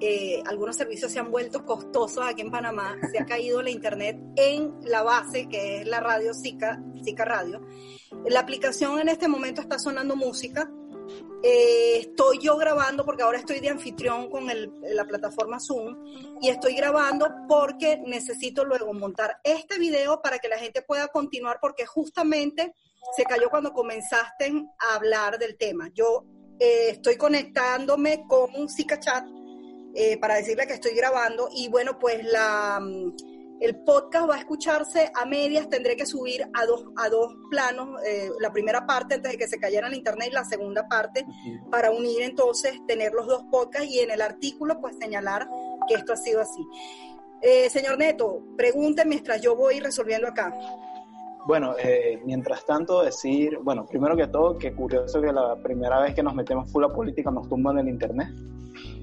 [0.00, 4.18] eh, algunos servicios se han vuelto costosos aquí en Panamá, se ha caído la internet
[4.36, 7.66] en la base, que es la radio Zika, Zika Radio.
[8.26, 10.70] La aplicación en este momento está sonando música.
[11.42, 15.96] Eh, estoy yo grabando porque ahora estoy de anfitrión con la plataforma Zoom
[16.42, 21.58] y estoy grabando porque necesito luego montar este video para que la gente pueda continuar
[21.60, 22.74] porque justamente
[23.16, 25.88] se cayó cuando comenzaste a hablar del tema.
[25.94, 26.24] Yo
[26.58, 29.24] eh, estoy conectándome con Zika Chat
[29.96, 33.12] eh, para decirle que estoy grabando y bueno, pues la, mm,
[33.60, 38.00] el podcast va a escucharse a medias, tendré que subir a dos, a dos planos,
[38.04, 41.24] eh, la primera parte antes de que se cayera el internet y la segunda parte
[41.70, 45.48] para unir entonces, tener los dos podcasts y en el artículo pues señalar
[45.88, 46.62] que esto ha sido así.
[47.40, 50.54] Eh, señor Neto, pregunte mientras yo voy resolviendo acá.
[51.46, 51.76] Bueno,
[52.24, 56.34] mientras tanto decir, bueno, primero que todo, que curioso que la primera vez que nos
[56.34, 58.28] metemos full a política nos tumban el internet.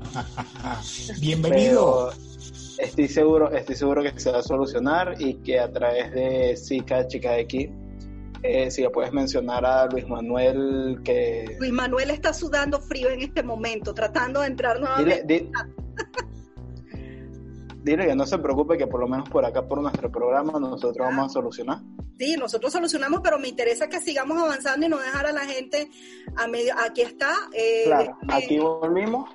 [1.21, 2.11] Bienvenido.
[2.77, 7.07] estoy seguro, estoy seguro que se va a solucionar y que a través de Zika
[7.07, 7.69] Chica X,
[8.41, 11.55] eh, si le puedes mencionar a Luis Manuel que...
[11.59, 15.23] Luis Manuel está sudando frío en este momento, tratando de entrar nuevamente.
[15.25, 15.49] Dile,
[17.83, 21.25] que no se preocupe, que por lo menos por acá, por nuestro programa, nosotros vamos
[21.25, 21.79] a solucionar.
[22.17, 25.89] Sí, nosotros solucionamos, pero me interesa que sigamos avanzando y no dejar a la gente
[26.35, 26.73] a medio.
[26.77, 27.33] Aquí está.
[27.53, 29.29] Eh, claro, aquí volvimos.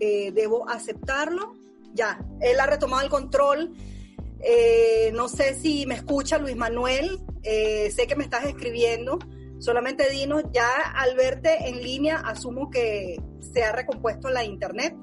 [0.00, 1.54] Eh, debo aceptarlo.
[1.92, 3.74] Ya, él ha retomado el control.
[4.40, 9.18] Eh, no sé si me escucha Luis Manuel, sé que me estás escribiendo.
[9.58, 14.96] Solamente dinos, ya al verte en línea, asumo que se ha recompuesto la internet.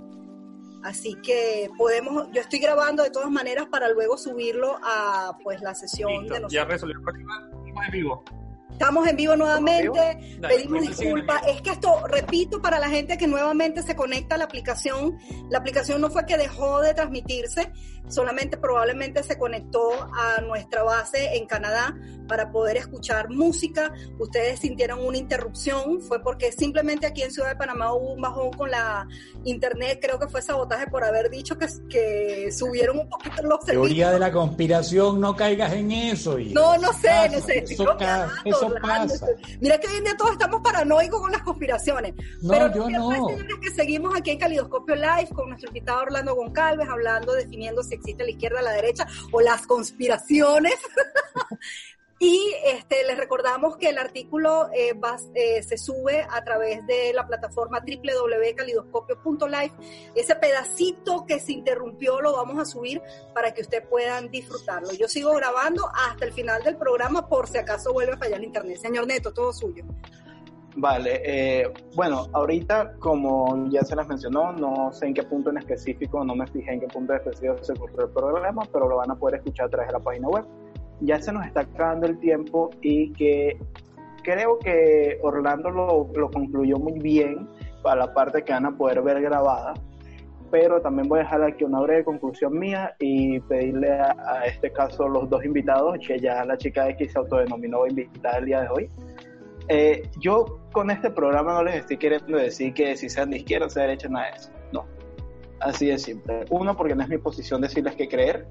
[0.84, 5.76] Así que podemos, yo estoy grabando de todas maneras para luego subirlo a pues la
[5.76, 6.52] sesión de nosotros.
[6.54, 7.50] Ya resolvió problema
[7.86, 8.24] en vivo.
[8.72, 11.42] Estamos en vivo nuevamente, pedimos disculpas.
[11.48, 15.18] Es que esto, repito, para la gente que nuevamente se conecta a la aplicación,
[15.50, 17.74] la aplicación no fue que dejó de transmitirse,
[18.10, 21.96] solamente probablemente se conectó a nuestra base en Canadá
[22.28, 23.92] para poder escuchar música.
[24.20, 28.52] Ustedes sintieron una interrupción, fue porque simplemente aquí en Ciudad de Panamá hubo un bajón
[28.52, 29.08] con la
[29.44, 33.88] internet, creo que fue sabotaje por haber dicho que, que subieron un poquito los servicios.
[33.88, 36.38] Teoría de la conspiración, no caigas en eso.
[36.40, 37.60] Y no, no sé, no sé.
[37.60, 37.98] Eso,
[38.46, 39.28] eso pasa.
[39.60, 42.14] Mira que hoy en día todos estamos paranoicos con las conspiraciones.
[42.42, 43.28] No, pero yo no.
[43.62, 48.24] que seguimos aquí en Calidoscopio Live con nuestro invitado Orlando Goncalves hablando, definiendo si existe
[48.24, 50.76] la izquierda, la derecha o las conspiraciones.
[52.22, 54.92] Y este, les recordamos que el artículo eh,
[55.36, 59.72] eh, se sube a través de la plataforma www.calidoscopio.live.
[60.16, 63.02] Ese pedacito que se interrumpió lo vamos a subir
[63.34, 64.92] para que ustedes puedan disfrutarlo.
[64.92, 68.48] Yo sigo grabando hasta el final del programa por si acaso vuelve a fallar el
[68.48, 68.80] internet.
[68.82, 69.86] Señor Neto, todo suyo.
[70.76, 75.58] Vale, eh, bueno, ahorita como ya se les mencionó, no sé en qué punto en
[75.58, 79.12] específico, no me fijé en qué punto específico se cortó el programa, pero lo van
[79.12, 80.46] a poder escuchar a través de la página web
[81.02, 83.58] ya se nos está acabando el tiempo y que
[84.24, 87.48] creo que Orlando lo, lo concluyó muy bien
[87.82, 89.74] para la parte que van a poder ver grabada
[90.52, 95.08] pero también voy a dejar aquí una breve conclusión mía y pedirle a, este caso
[95.08, 98.90] los dos invitados, que ya la chica X se autodenominó invitada el día de hoy.
[99.70, 103.68] Eh, yo con este programa no les estoy queriendo decir que si sean de izquierda
[103.68, 104.50] o de derecha, nada de eso.
[104.74, 104.86] No.
[105.60, 106.46] Así de simple.
[106.50, 108.48] Uno, porque no es mi posición decirles qué creer.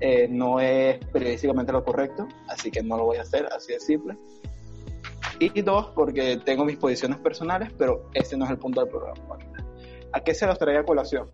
[0.00, 3.80] Eh, no es periodísticamente lo correcto, así que no lo voy a hacer, así de
[3.80, 4.16] simple.
[5.40, 9.38] Y dos, porque tengo mis posiciones personales, pero ese no es el punto del programa.
[10.12, 11.30] ¿A qué se los traía a colación?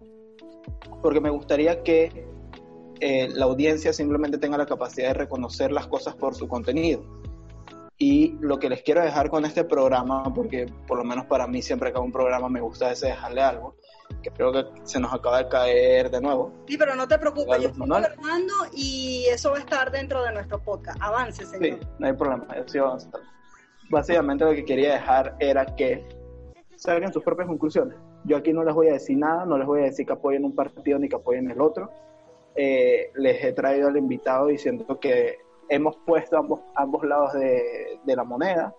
[1.02, 2.26] Porque me gustaría que
[3.00, 7.04] eh, la audiencia simplemente tenga la capacidad de reconocer las cosas por su contenido.
[8.06, 11.62] Y lo que les quiero dejar con este programa, porque por lo menos para mí
[11.62, 13.76] siempre que hago un programa me gusta ese dejarle algo,
[14.22, 16.52] que creo que se nos acaba de caer de nuevo.
[16.68, 20.32] Sí, pero no te preocupes, yo estoy hablando y eso va a estar dentro de
[20.32, 20.98] nuestro podcast.
[21.00, 21.80] Avance, señor.
[21.80, 23.20] Sí, no hay problema, yo sigo avanzando.
[23.88, 26.06] Básicamente lo que quería dejar era que
[26.76, 27.96] salgan sus propias conclusiones.
[28.24, 30.44] Yo aquí no les voy a decir nada, no les voy a decir que apoyen
[30.44, 31.90] un partido ni que apoyen el otro.
[32.54, 35.38] Eh, les he traído al invitado diciendo que
[35.68, 38.74] hemos puesto ambos, ambos lados de, de la moneda,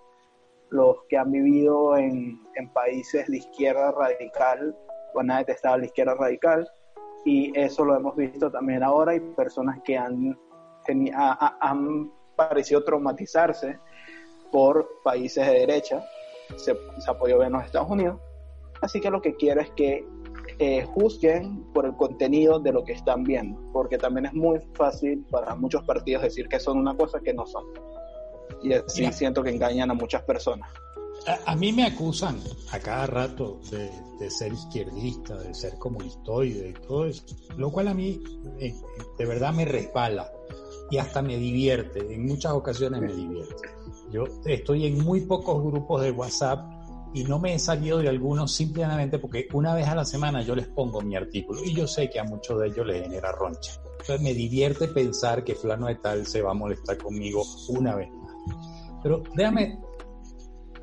[0.69, 4.75] los que han vivido en, en países de izquierda radical,
[5.13, 6.67] van a detestar la izquierda radical,
[7.23, 10.38] y eso lo hemos visto también ahora, y personas que han,
[11.61, 13.79] han parecido traumatizarse
[14.51, 16.03] por países de derecha,
[16.55, 18.19] se, se ha podido ver en los Estados Unidos.
[18.81, 20.05] Así que lo que quiero es que
[20.60, 25.26] eh, juzguen por el contenido de lo que están viendo, porque también es muy fácil
[25.30, 27.66] para muchos partidos decir que son una cosa que no son.
[28.64, 30.70] Y así siento que engañan a muchas personas.
[31.45, 32.39] A, mí me acusan
[32.72, 37.24] a cada rato de, ser izquierdista, de ser comunistoide y todo eso,
[37.58, 38.22] lo cual a mí
[38.60, 38.76] eh,
[39.18, 40.32] de verdad me respala
[40.91, 43.70] y hasta me divierte, en muchas ocasiones me divierte.
[44.12, 46.74] Yo estoy en muy pocos grupos de WhatsApp
[47.16, 50.53] y no me he salido de algunos simplemente porque una vez a la semana yo
[50.53, 53.72] les pongo mi artículo y yo sé que a muchos de ellos les genera roncha.
[53.91, 58.09] Entonces me divierte pensar que fulano de tal se va a molestar conmigo una vez
[58.11, 58.36] más.
[59.01, 59.80] Pero déjame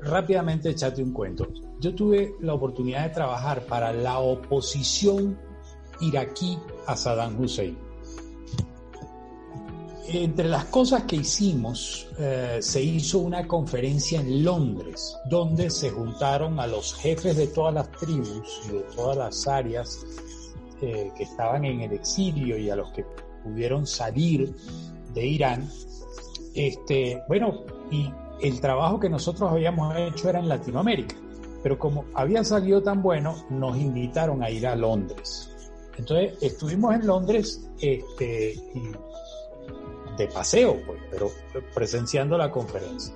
[0.01, 1.47] rápidamente echarte un cuento.
[1.79, 5.37] Yo tuve la oportunidad de trabajar para la oposición
[6.01, 6.57] iraquí
[6.87, 7.77] a Saddam Hussein
[10.07, 16.59] entre las cosas que hicimos, eh, se hizo una conferencia en Londres, donde se juntaron
[16.59, 20.05] a los jefes de todas las tribus y de todas las áreas
[20.81, 23.05] eh, que estaban en el exilio y a los que
[23.43, 24.53] pudieron salir
[25.13, 25.69] de Irán.
[26.53, 31.15] Este, bueno, y el trabajo que nosotros habíamos hecho era en Latinoamérica,
[31.61, 35.49] pero como había salido tan bueno, nos invitaron a ir a Londres.
[35.97, 38.81] Entonces estuvimos en Londres este, y
[40.17, 41.31] de paseo, pues, pero
[41.73, 43.13] presenciando la conferencia.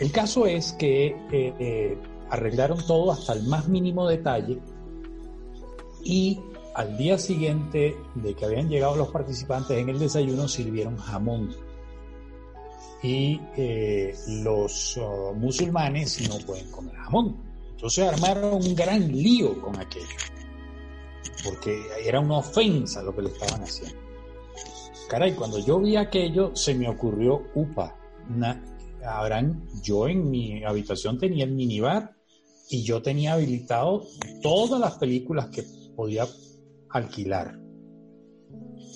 [0.00, 1.98] El caso es que eh, eh,
[2.30, 4.58] arreglaron todo hasta el más mínimo detalle
[6.02, 6.40] y
[6.74, 11.54] al día siguiente de que habían llegado los participantes en el desayuno sirvieron jamón.
[13.02, 17.36] Y eh, los oh, musulmanes no pueden comer jamón.
[17.70, 20.06] Entonces armaron un gran lío con aquello,
[21.44, 24.03] porque era una ofensa lo que le estaban haciendo.
[25.08, 27.96] Caray, cuando yo vi aquello, se me ocurrió, upa,
[29.04, 32.14] habrán, yo en mi habitación tenía el minibar
[32.70, 34.04] y yo tenía habilitado
[34.42, 36.26] todas las películas que podía
[36.88, 37.58] alquilar.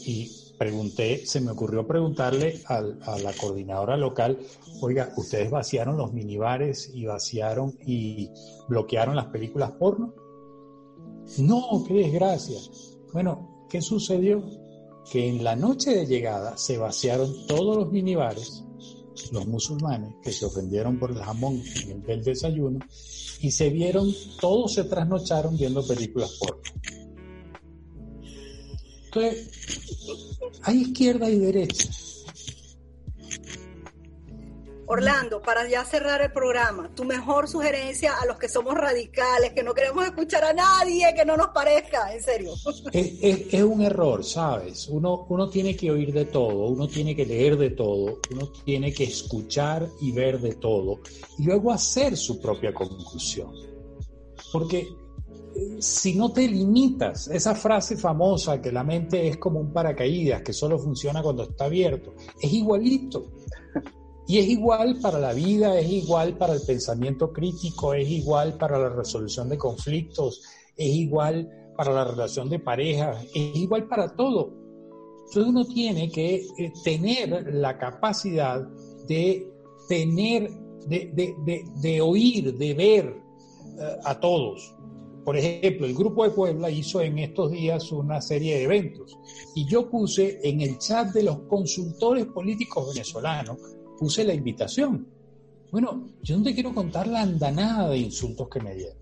[0.06, 4.38] Y pregunté, se me ocurrió preguntarle a la coordinadora local,
[4.80, 8.30] oiga, ¿ustedes vaciaron los minibares y vaciaron y
[8.66, 10.14] bloquearon las películas porno?
[11.38, 12.58] No, qué desgracia.
[13.12, 14.42] Bueno, ¿qué sucedió?
[15.10, 18.64] Que en la noche de llegada se vaciaron todos los minibares,
[19.32, 22.78] los musulmanes que se ofendieron por el jamón en el del desayuno,
[23.40, 26.62] y se vieron, todos se trasnocharon viendo películas porno.
[29.04, 29.50] Entonces,
[30.62, 31.88] hay izquierda y derecha.
[34.90, 39.62] Orlando, para ya cerrar el programa, tu mejor sugerencia a los que somos radicales, que
[39.62, 42.52] no queremos escuchar a nadie que no nos parezca, en serio.
[42.92, 44.88] Es, un error, ¿sabes?
[44.88, 48.92] Uno, uno tiene que oír de todo, uno tiene que leer de todo, uno tiene
[48.92, 51.00] que escuchar y ver de todo,
[51.38, 53.52] y luego hacer su propia conclusión.
[54.52, 54.88] Porque
[55.54, 60.42] eh, si no te limitas, esa frase famosa que la mente es como un paracaídas,
[60.42, 63.32] que solo funciona cuando está abierto, es igualito.
[64.28, 68.78] Y es igual para la vida, es igual para el pensamiento crítico, es igual para
[68.78, 70.42] la resolución de conflictos,
[70.76, 74.52] es igual para la relación de pareja, es igual para todo.
[75.28, 78.68] Entonces uno tiene que eh, tener la capacidad
[79.06, 79.50] de
[79.88, 80.50] tener,
[80.86, 83.22] de, oír, de ver
[83.78, 84.74] eh, a todos.
[85.24, 89.16] Por ejemplo, el Grupo de Puebla hizo en estos días una serie de eventos
[89.54, 93.58] y yo puse en el chat de los consultores políticos venezolanos,
[93.98, 95.06] puse la invitación.
[95.70, 98.96] Bueno, yo no te quiero contar la andanada de insultos que me dieron.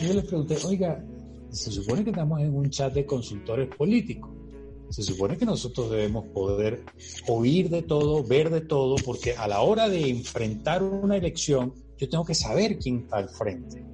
[0.00, 1.04] Yo les pregunté, oiga,
[1.50, 4.30] se supone que estamos en un chat de consultores políticos.
[4.90, 6.84] Se supone que nosotros debemos poder
[7.28, 12.08] oír de todo, ver de todo, porque a la hora de enfrentar una elección, yo
[12.08, 13.84] tengo que saber quién está al frente.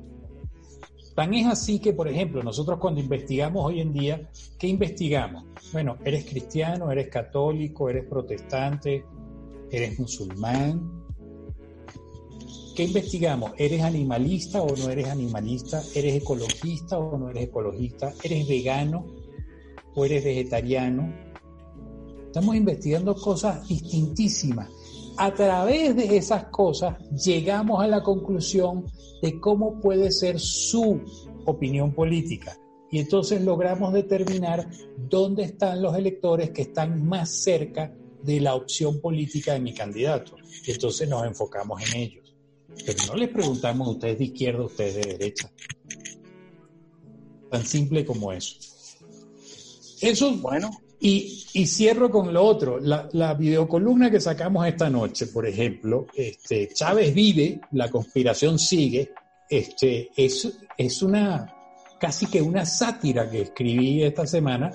[1.14, 5.45] Tan es así que, por ejemplo, nosotros cuando investigamos hoy en día, ¿qué investigamos?
[5.72, 9.05] Bueno, eres cristiano, eres católico, eres protestante,
[9.73, 11.03] eres musulmán.
[12.77, 13.53] ¿Qué investigamos?
[13.57, 15.83] ¿Eres animalista o no eres animalista?
[15.95, 18.12] ¿Eres ecologista o no eres ecologista?
[18.23, 19.07] ¿Eres vegano
[19.95, 21.12] o eres vegetariano?
[22.27, 24.68] Estamos investigando cosas distintísimas.
[25.18, 28.87] A través de esas cosas llegamos a la conclusión
[29.20, 31.01] de cómo puede ser su
[31.45, 32.57] opinión política.
[32.91, 39.01] Y entonces logramos determinar dónde están los electores que están más cerca de la opción
[39.01, 40.37] política de mi candidato.
[40.66, 42.35] Y entonces nos enfocamos en ellos.
[42.87, 45.51] Pero no les preguntamos ustedes de izquierda, ustedes de derecha.
[47.51, 48.57] Tan simple como eso.
[50.01, 50.70] Eso, bueno.
[51.01, 52.79] Y, y cierro con lo otro.
[52.79, 59.12] La, la, videocolumna que sacamos esta noche, por ejemplo, este, Chávez vive, la conspiración sigue,
[59.51, 60.49] este, es,
[60.79, 61.55] es una
[62.03, 64.73] casi que una sátira que escribí esta semana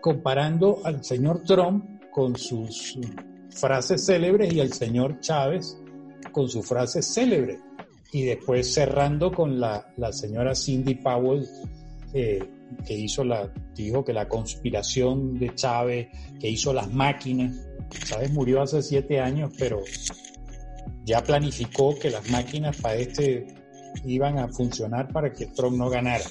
[0.00, 2.98] comparando al señor Trump con sus
[3.50, 5.76] frases célebres y al señor Chávez
[6.32, 7.58] con sus frases célebres.
[8.12, 11.46] Y después cerrando con la, la señora Cindy Powell,
[12.12, 12.40] eh,
[12.86, 16.08] que hizo la, dijo que la conspiración de Chávez,
[16.38, 17.56] que hizo las máquinas.
[18.06, 19.80] Chávez murió hace siete años, pero
[21.04, 23.46] ya planificó que las máquinas para este
[24.04, 26.24] iban a funcionar para que Trump no ganara.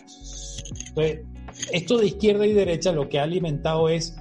[0.88, 1.20] Entonces,
[1.72, 4.16] esto de izquierda y derecha lo que ha alimentado es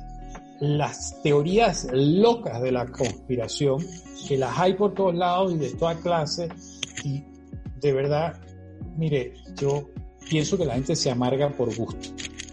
[0.61, 3.85] las teorías locas de la conspiración,
[4.27, 6.49] que las hay por todos lados y de toda clase,
[7.05, 7.23] y
[7.81, 8.41] de verdad,
[8.97, 9.89] mire, yo
[10.29, 12.09] pienso que la gente se amarga por gusto.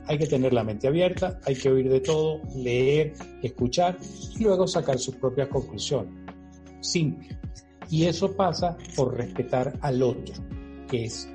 [0.08, 3.98] Hay que tener la mente abierta, hay que oír de todo, leer, escuchar
[4.38, 6.14] y luego sacar sus propias conclusiones.
[6.82, 7.40] Simple.
[7.90, 10.36] Y eso pasa por respetar al otro,
[10.88, 11.28] que es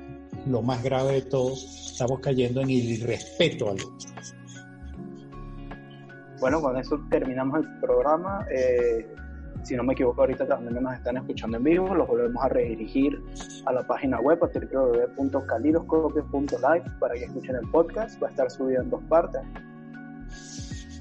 [0.47, 1.53] lo más grave de todo.
[1.53, 4.09] Estamos cayendo en el irrespeto al otro.
[6.41, 8.43] Bueno, con eso terminamos el programa.
[8.49, 9.07] Eh,
[9.61, 11.93] si no me equivoco, ahorita también nos están escuchando en vivo.
[11.93, 13.21] Los volvemos a redirigir
[13.67, 18.19] a la página web a www.calidoscopio.live para que escuchen el podcast.
[18.21, 19.43] Va a estar subido en dos partes.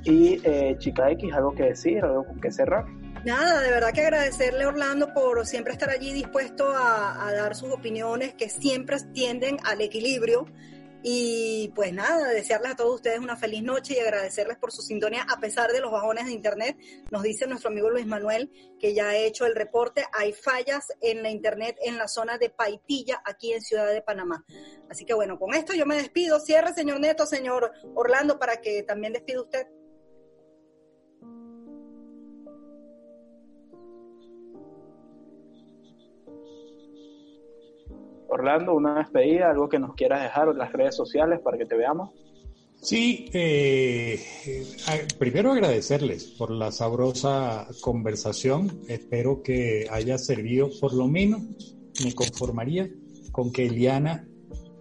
[0.05, 2.85] Y eh, Chica X, algo que decir, algo con que cerrar.
[3.25, 7.73] Nada, de verdad que agradecerle Orlando por siempre estar allí dispuesto a, a dar sus
[7.73, 10.45] opiniones que siempre tienden al equilibrio
[11.03, 15.27] y pues nada, desearles a todos ustedes una feliz noche y agradecerles por su sintonía
[15.29, 16.77] a pesar de los bajones de internet.
[17.11, 20.05] Nos dice nuestro amigo Luis Manuel que ya ha hecho el reporte.
[20.13, 24.45] Hay fallas en la internet en la zona de Paitilla, aquí en Ciudad de Panamá.
[24.91, 26.39] Así que bueno, con esto yo me despido.
[26.39, 29.67] Cierre, señor Neto, señor Orlando, para que también despida usted.
[38.31, 41.77] Orlando, una despedida, algo que nos quieras dejar en las redes sociales para que te
[41.77, 42.11] veamos.
[42.81, 44.67] Sí, eh, eh,
[45.19, 48.81] primero agradecerles por la sabrosa conversación.
[48.89, 51.43] Espero que haya servido, por lo menos
[52.03, 52.89] me conformaría
[53.33, 54.27] con que Eliana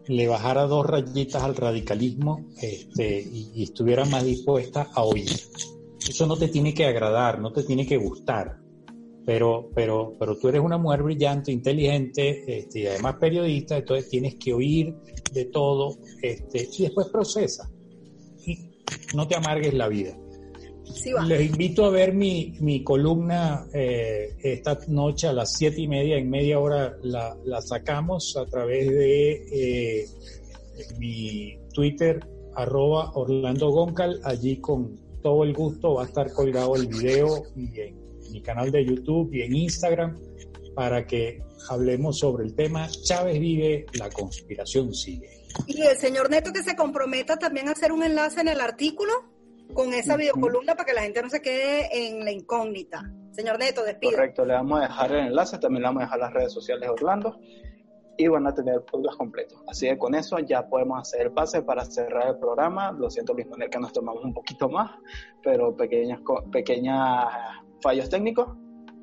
[0.07, 5.29] le bajara dos rayitas al radicalismo este, y estuviera más dispuesta a oír.
[6.07, 8.59] Eso no te tiene que agradar, no te tiene que gustar
[9.29, 14.33] pero, pero, pero tú eres una mujer brillante, inteligente este, y además periodista, entonces tienes
[14.43, 14.95] que oír
[15.31, 17.69] de todo este, y después procesa.
[18.47, 18.57] Y
[19.13, 20.17] no te amargues la vida.
[21.27, 26.17] Les invito a ver mi, mi columna eh, esta noche a las siete y media,
[26.17, 30.05] en media hora la, la sacamos a través de eh,
[30.97, 32.19] mi Twitter,
[32.55, 37.79] arroba Orlando Goncal, allí con todo el gusto va a estar colgado el video y
[37.79, 37.98] en
[38.31, 40.17] mi canal de YouTube y en Instagram
[40.75, 45.29] para que hablemos sobre el tema Chávez vive, la conspiración sigue.
[45.67, 49.11] Y el señor Neto que se comprometa también a hacer un enlace en el artículo
[49.73, 53.11] con esa videocolumna para que la gente no se quede en la incógnita.
[53.31, 54.13] Señor Neto, despido.
[54.13, 56.81] Correcto, le vamos a dejar el enlace, también le vamos a dejar las redes sociales
[56.81, 57.39] de Orlando.
[58.17, 59.61] y van a tener podcast completos.
[59.67, 62.91] Así que con eso ya podemos hacer el pase para cerrar el programa.
[62.91, 64.91] Lo siento, Luis Manuel, que nos tomamos un poquito más,
[65.41, 66.19] pero pequeños
[66.51, 67.27] pequeñas
[67.81, 68.55] fallos técnicos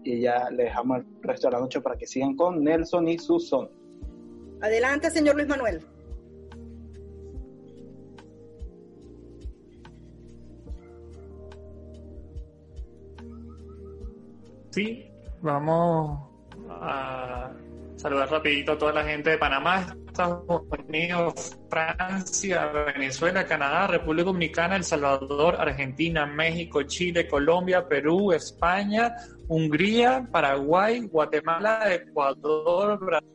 [0.05, 3.18] y ya le dejamos el resto de la noche para que sigan con Nelson y
[3.18, 3.68] Suson.
[4.61, 5.85] Adelante, señor Luis Manuel.
[14.70, 15.11] Sí,
[15.41, 16.20] vamos
[16.68, 17.51] a
[17.97, 24.76] saludar rapidito a toda la gente de Panamá, Estados Unidos, Francia, Venezuela, Canadá, República Dominicana,
[24.76, 29.14] El Salvador, Argentina, México, Chile, Colombia, Perú, España,
[29.46, 33.28] Hungría, Paraguay, Guatemala, Ecuador, Brasil.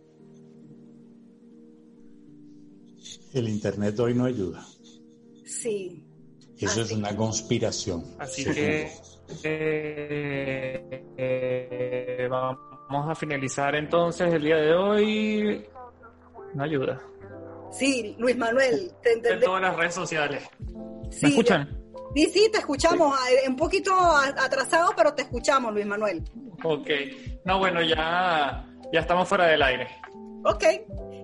[3.31, 4.65] El Internet hoy no ayuda.
[5.45, 6.03] Sí.
[6.57, 8.03] Eso es una conspiración.
[8.17, 8.91] Así que
[9.43, 15.67] eh, eh, vamos a finalizar entonces el día de hoy.
[16.53, 17.01] No ayuda.
[17.71, 20.43] Sí, Luis Manuel, te En todas las redes sociales.
[21.21, 21.81] ¿Me escuchan?
[22.13, 23.17] Sí, sí, te escuchamos.
[23.29, 26.23] Eh, un poquito atrasado, pero te escuchamos, Luis Manuel.
[26.63, 26.89] Ok.
[27.45, 29.87] No, bueno, ya, ya estamos fuera del aire.
[30.43, 30.63] Ok.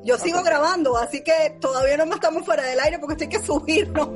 [0.04, 4.10] Yo sigo grabando, así que todavía no estamos fuera del aire porque estoy que subirnos.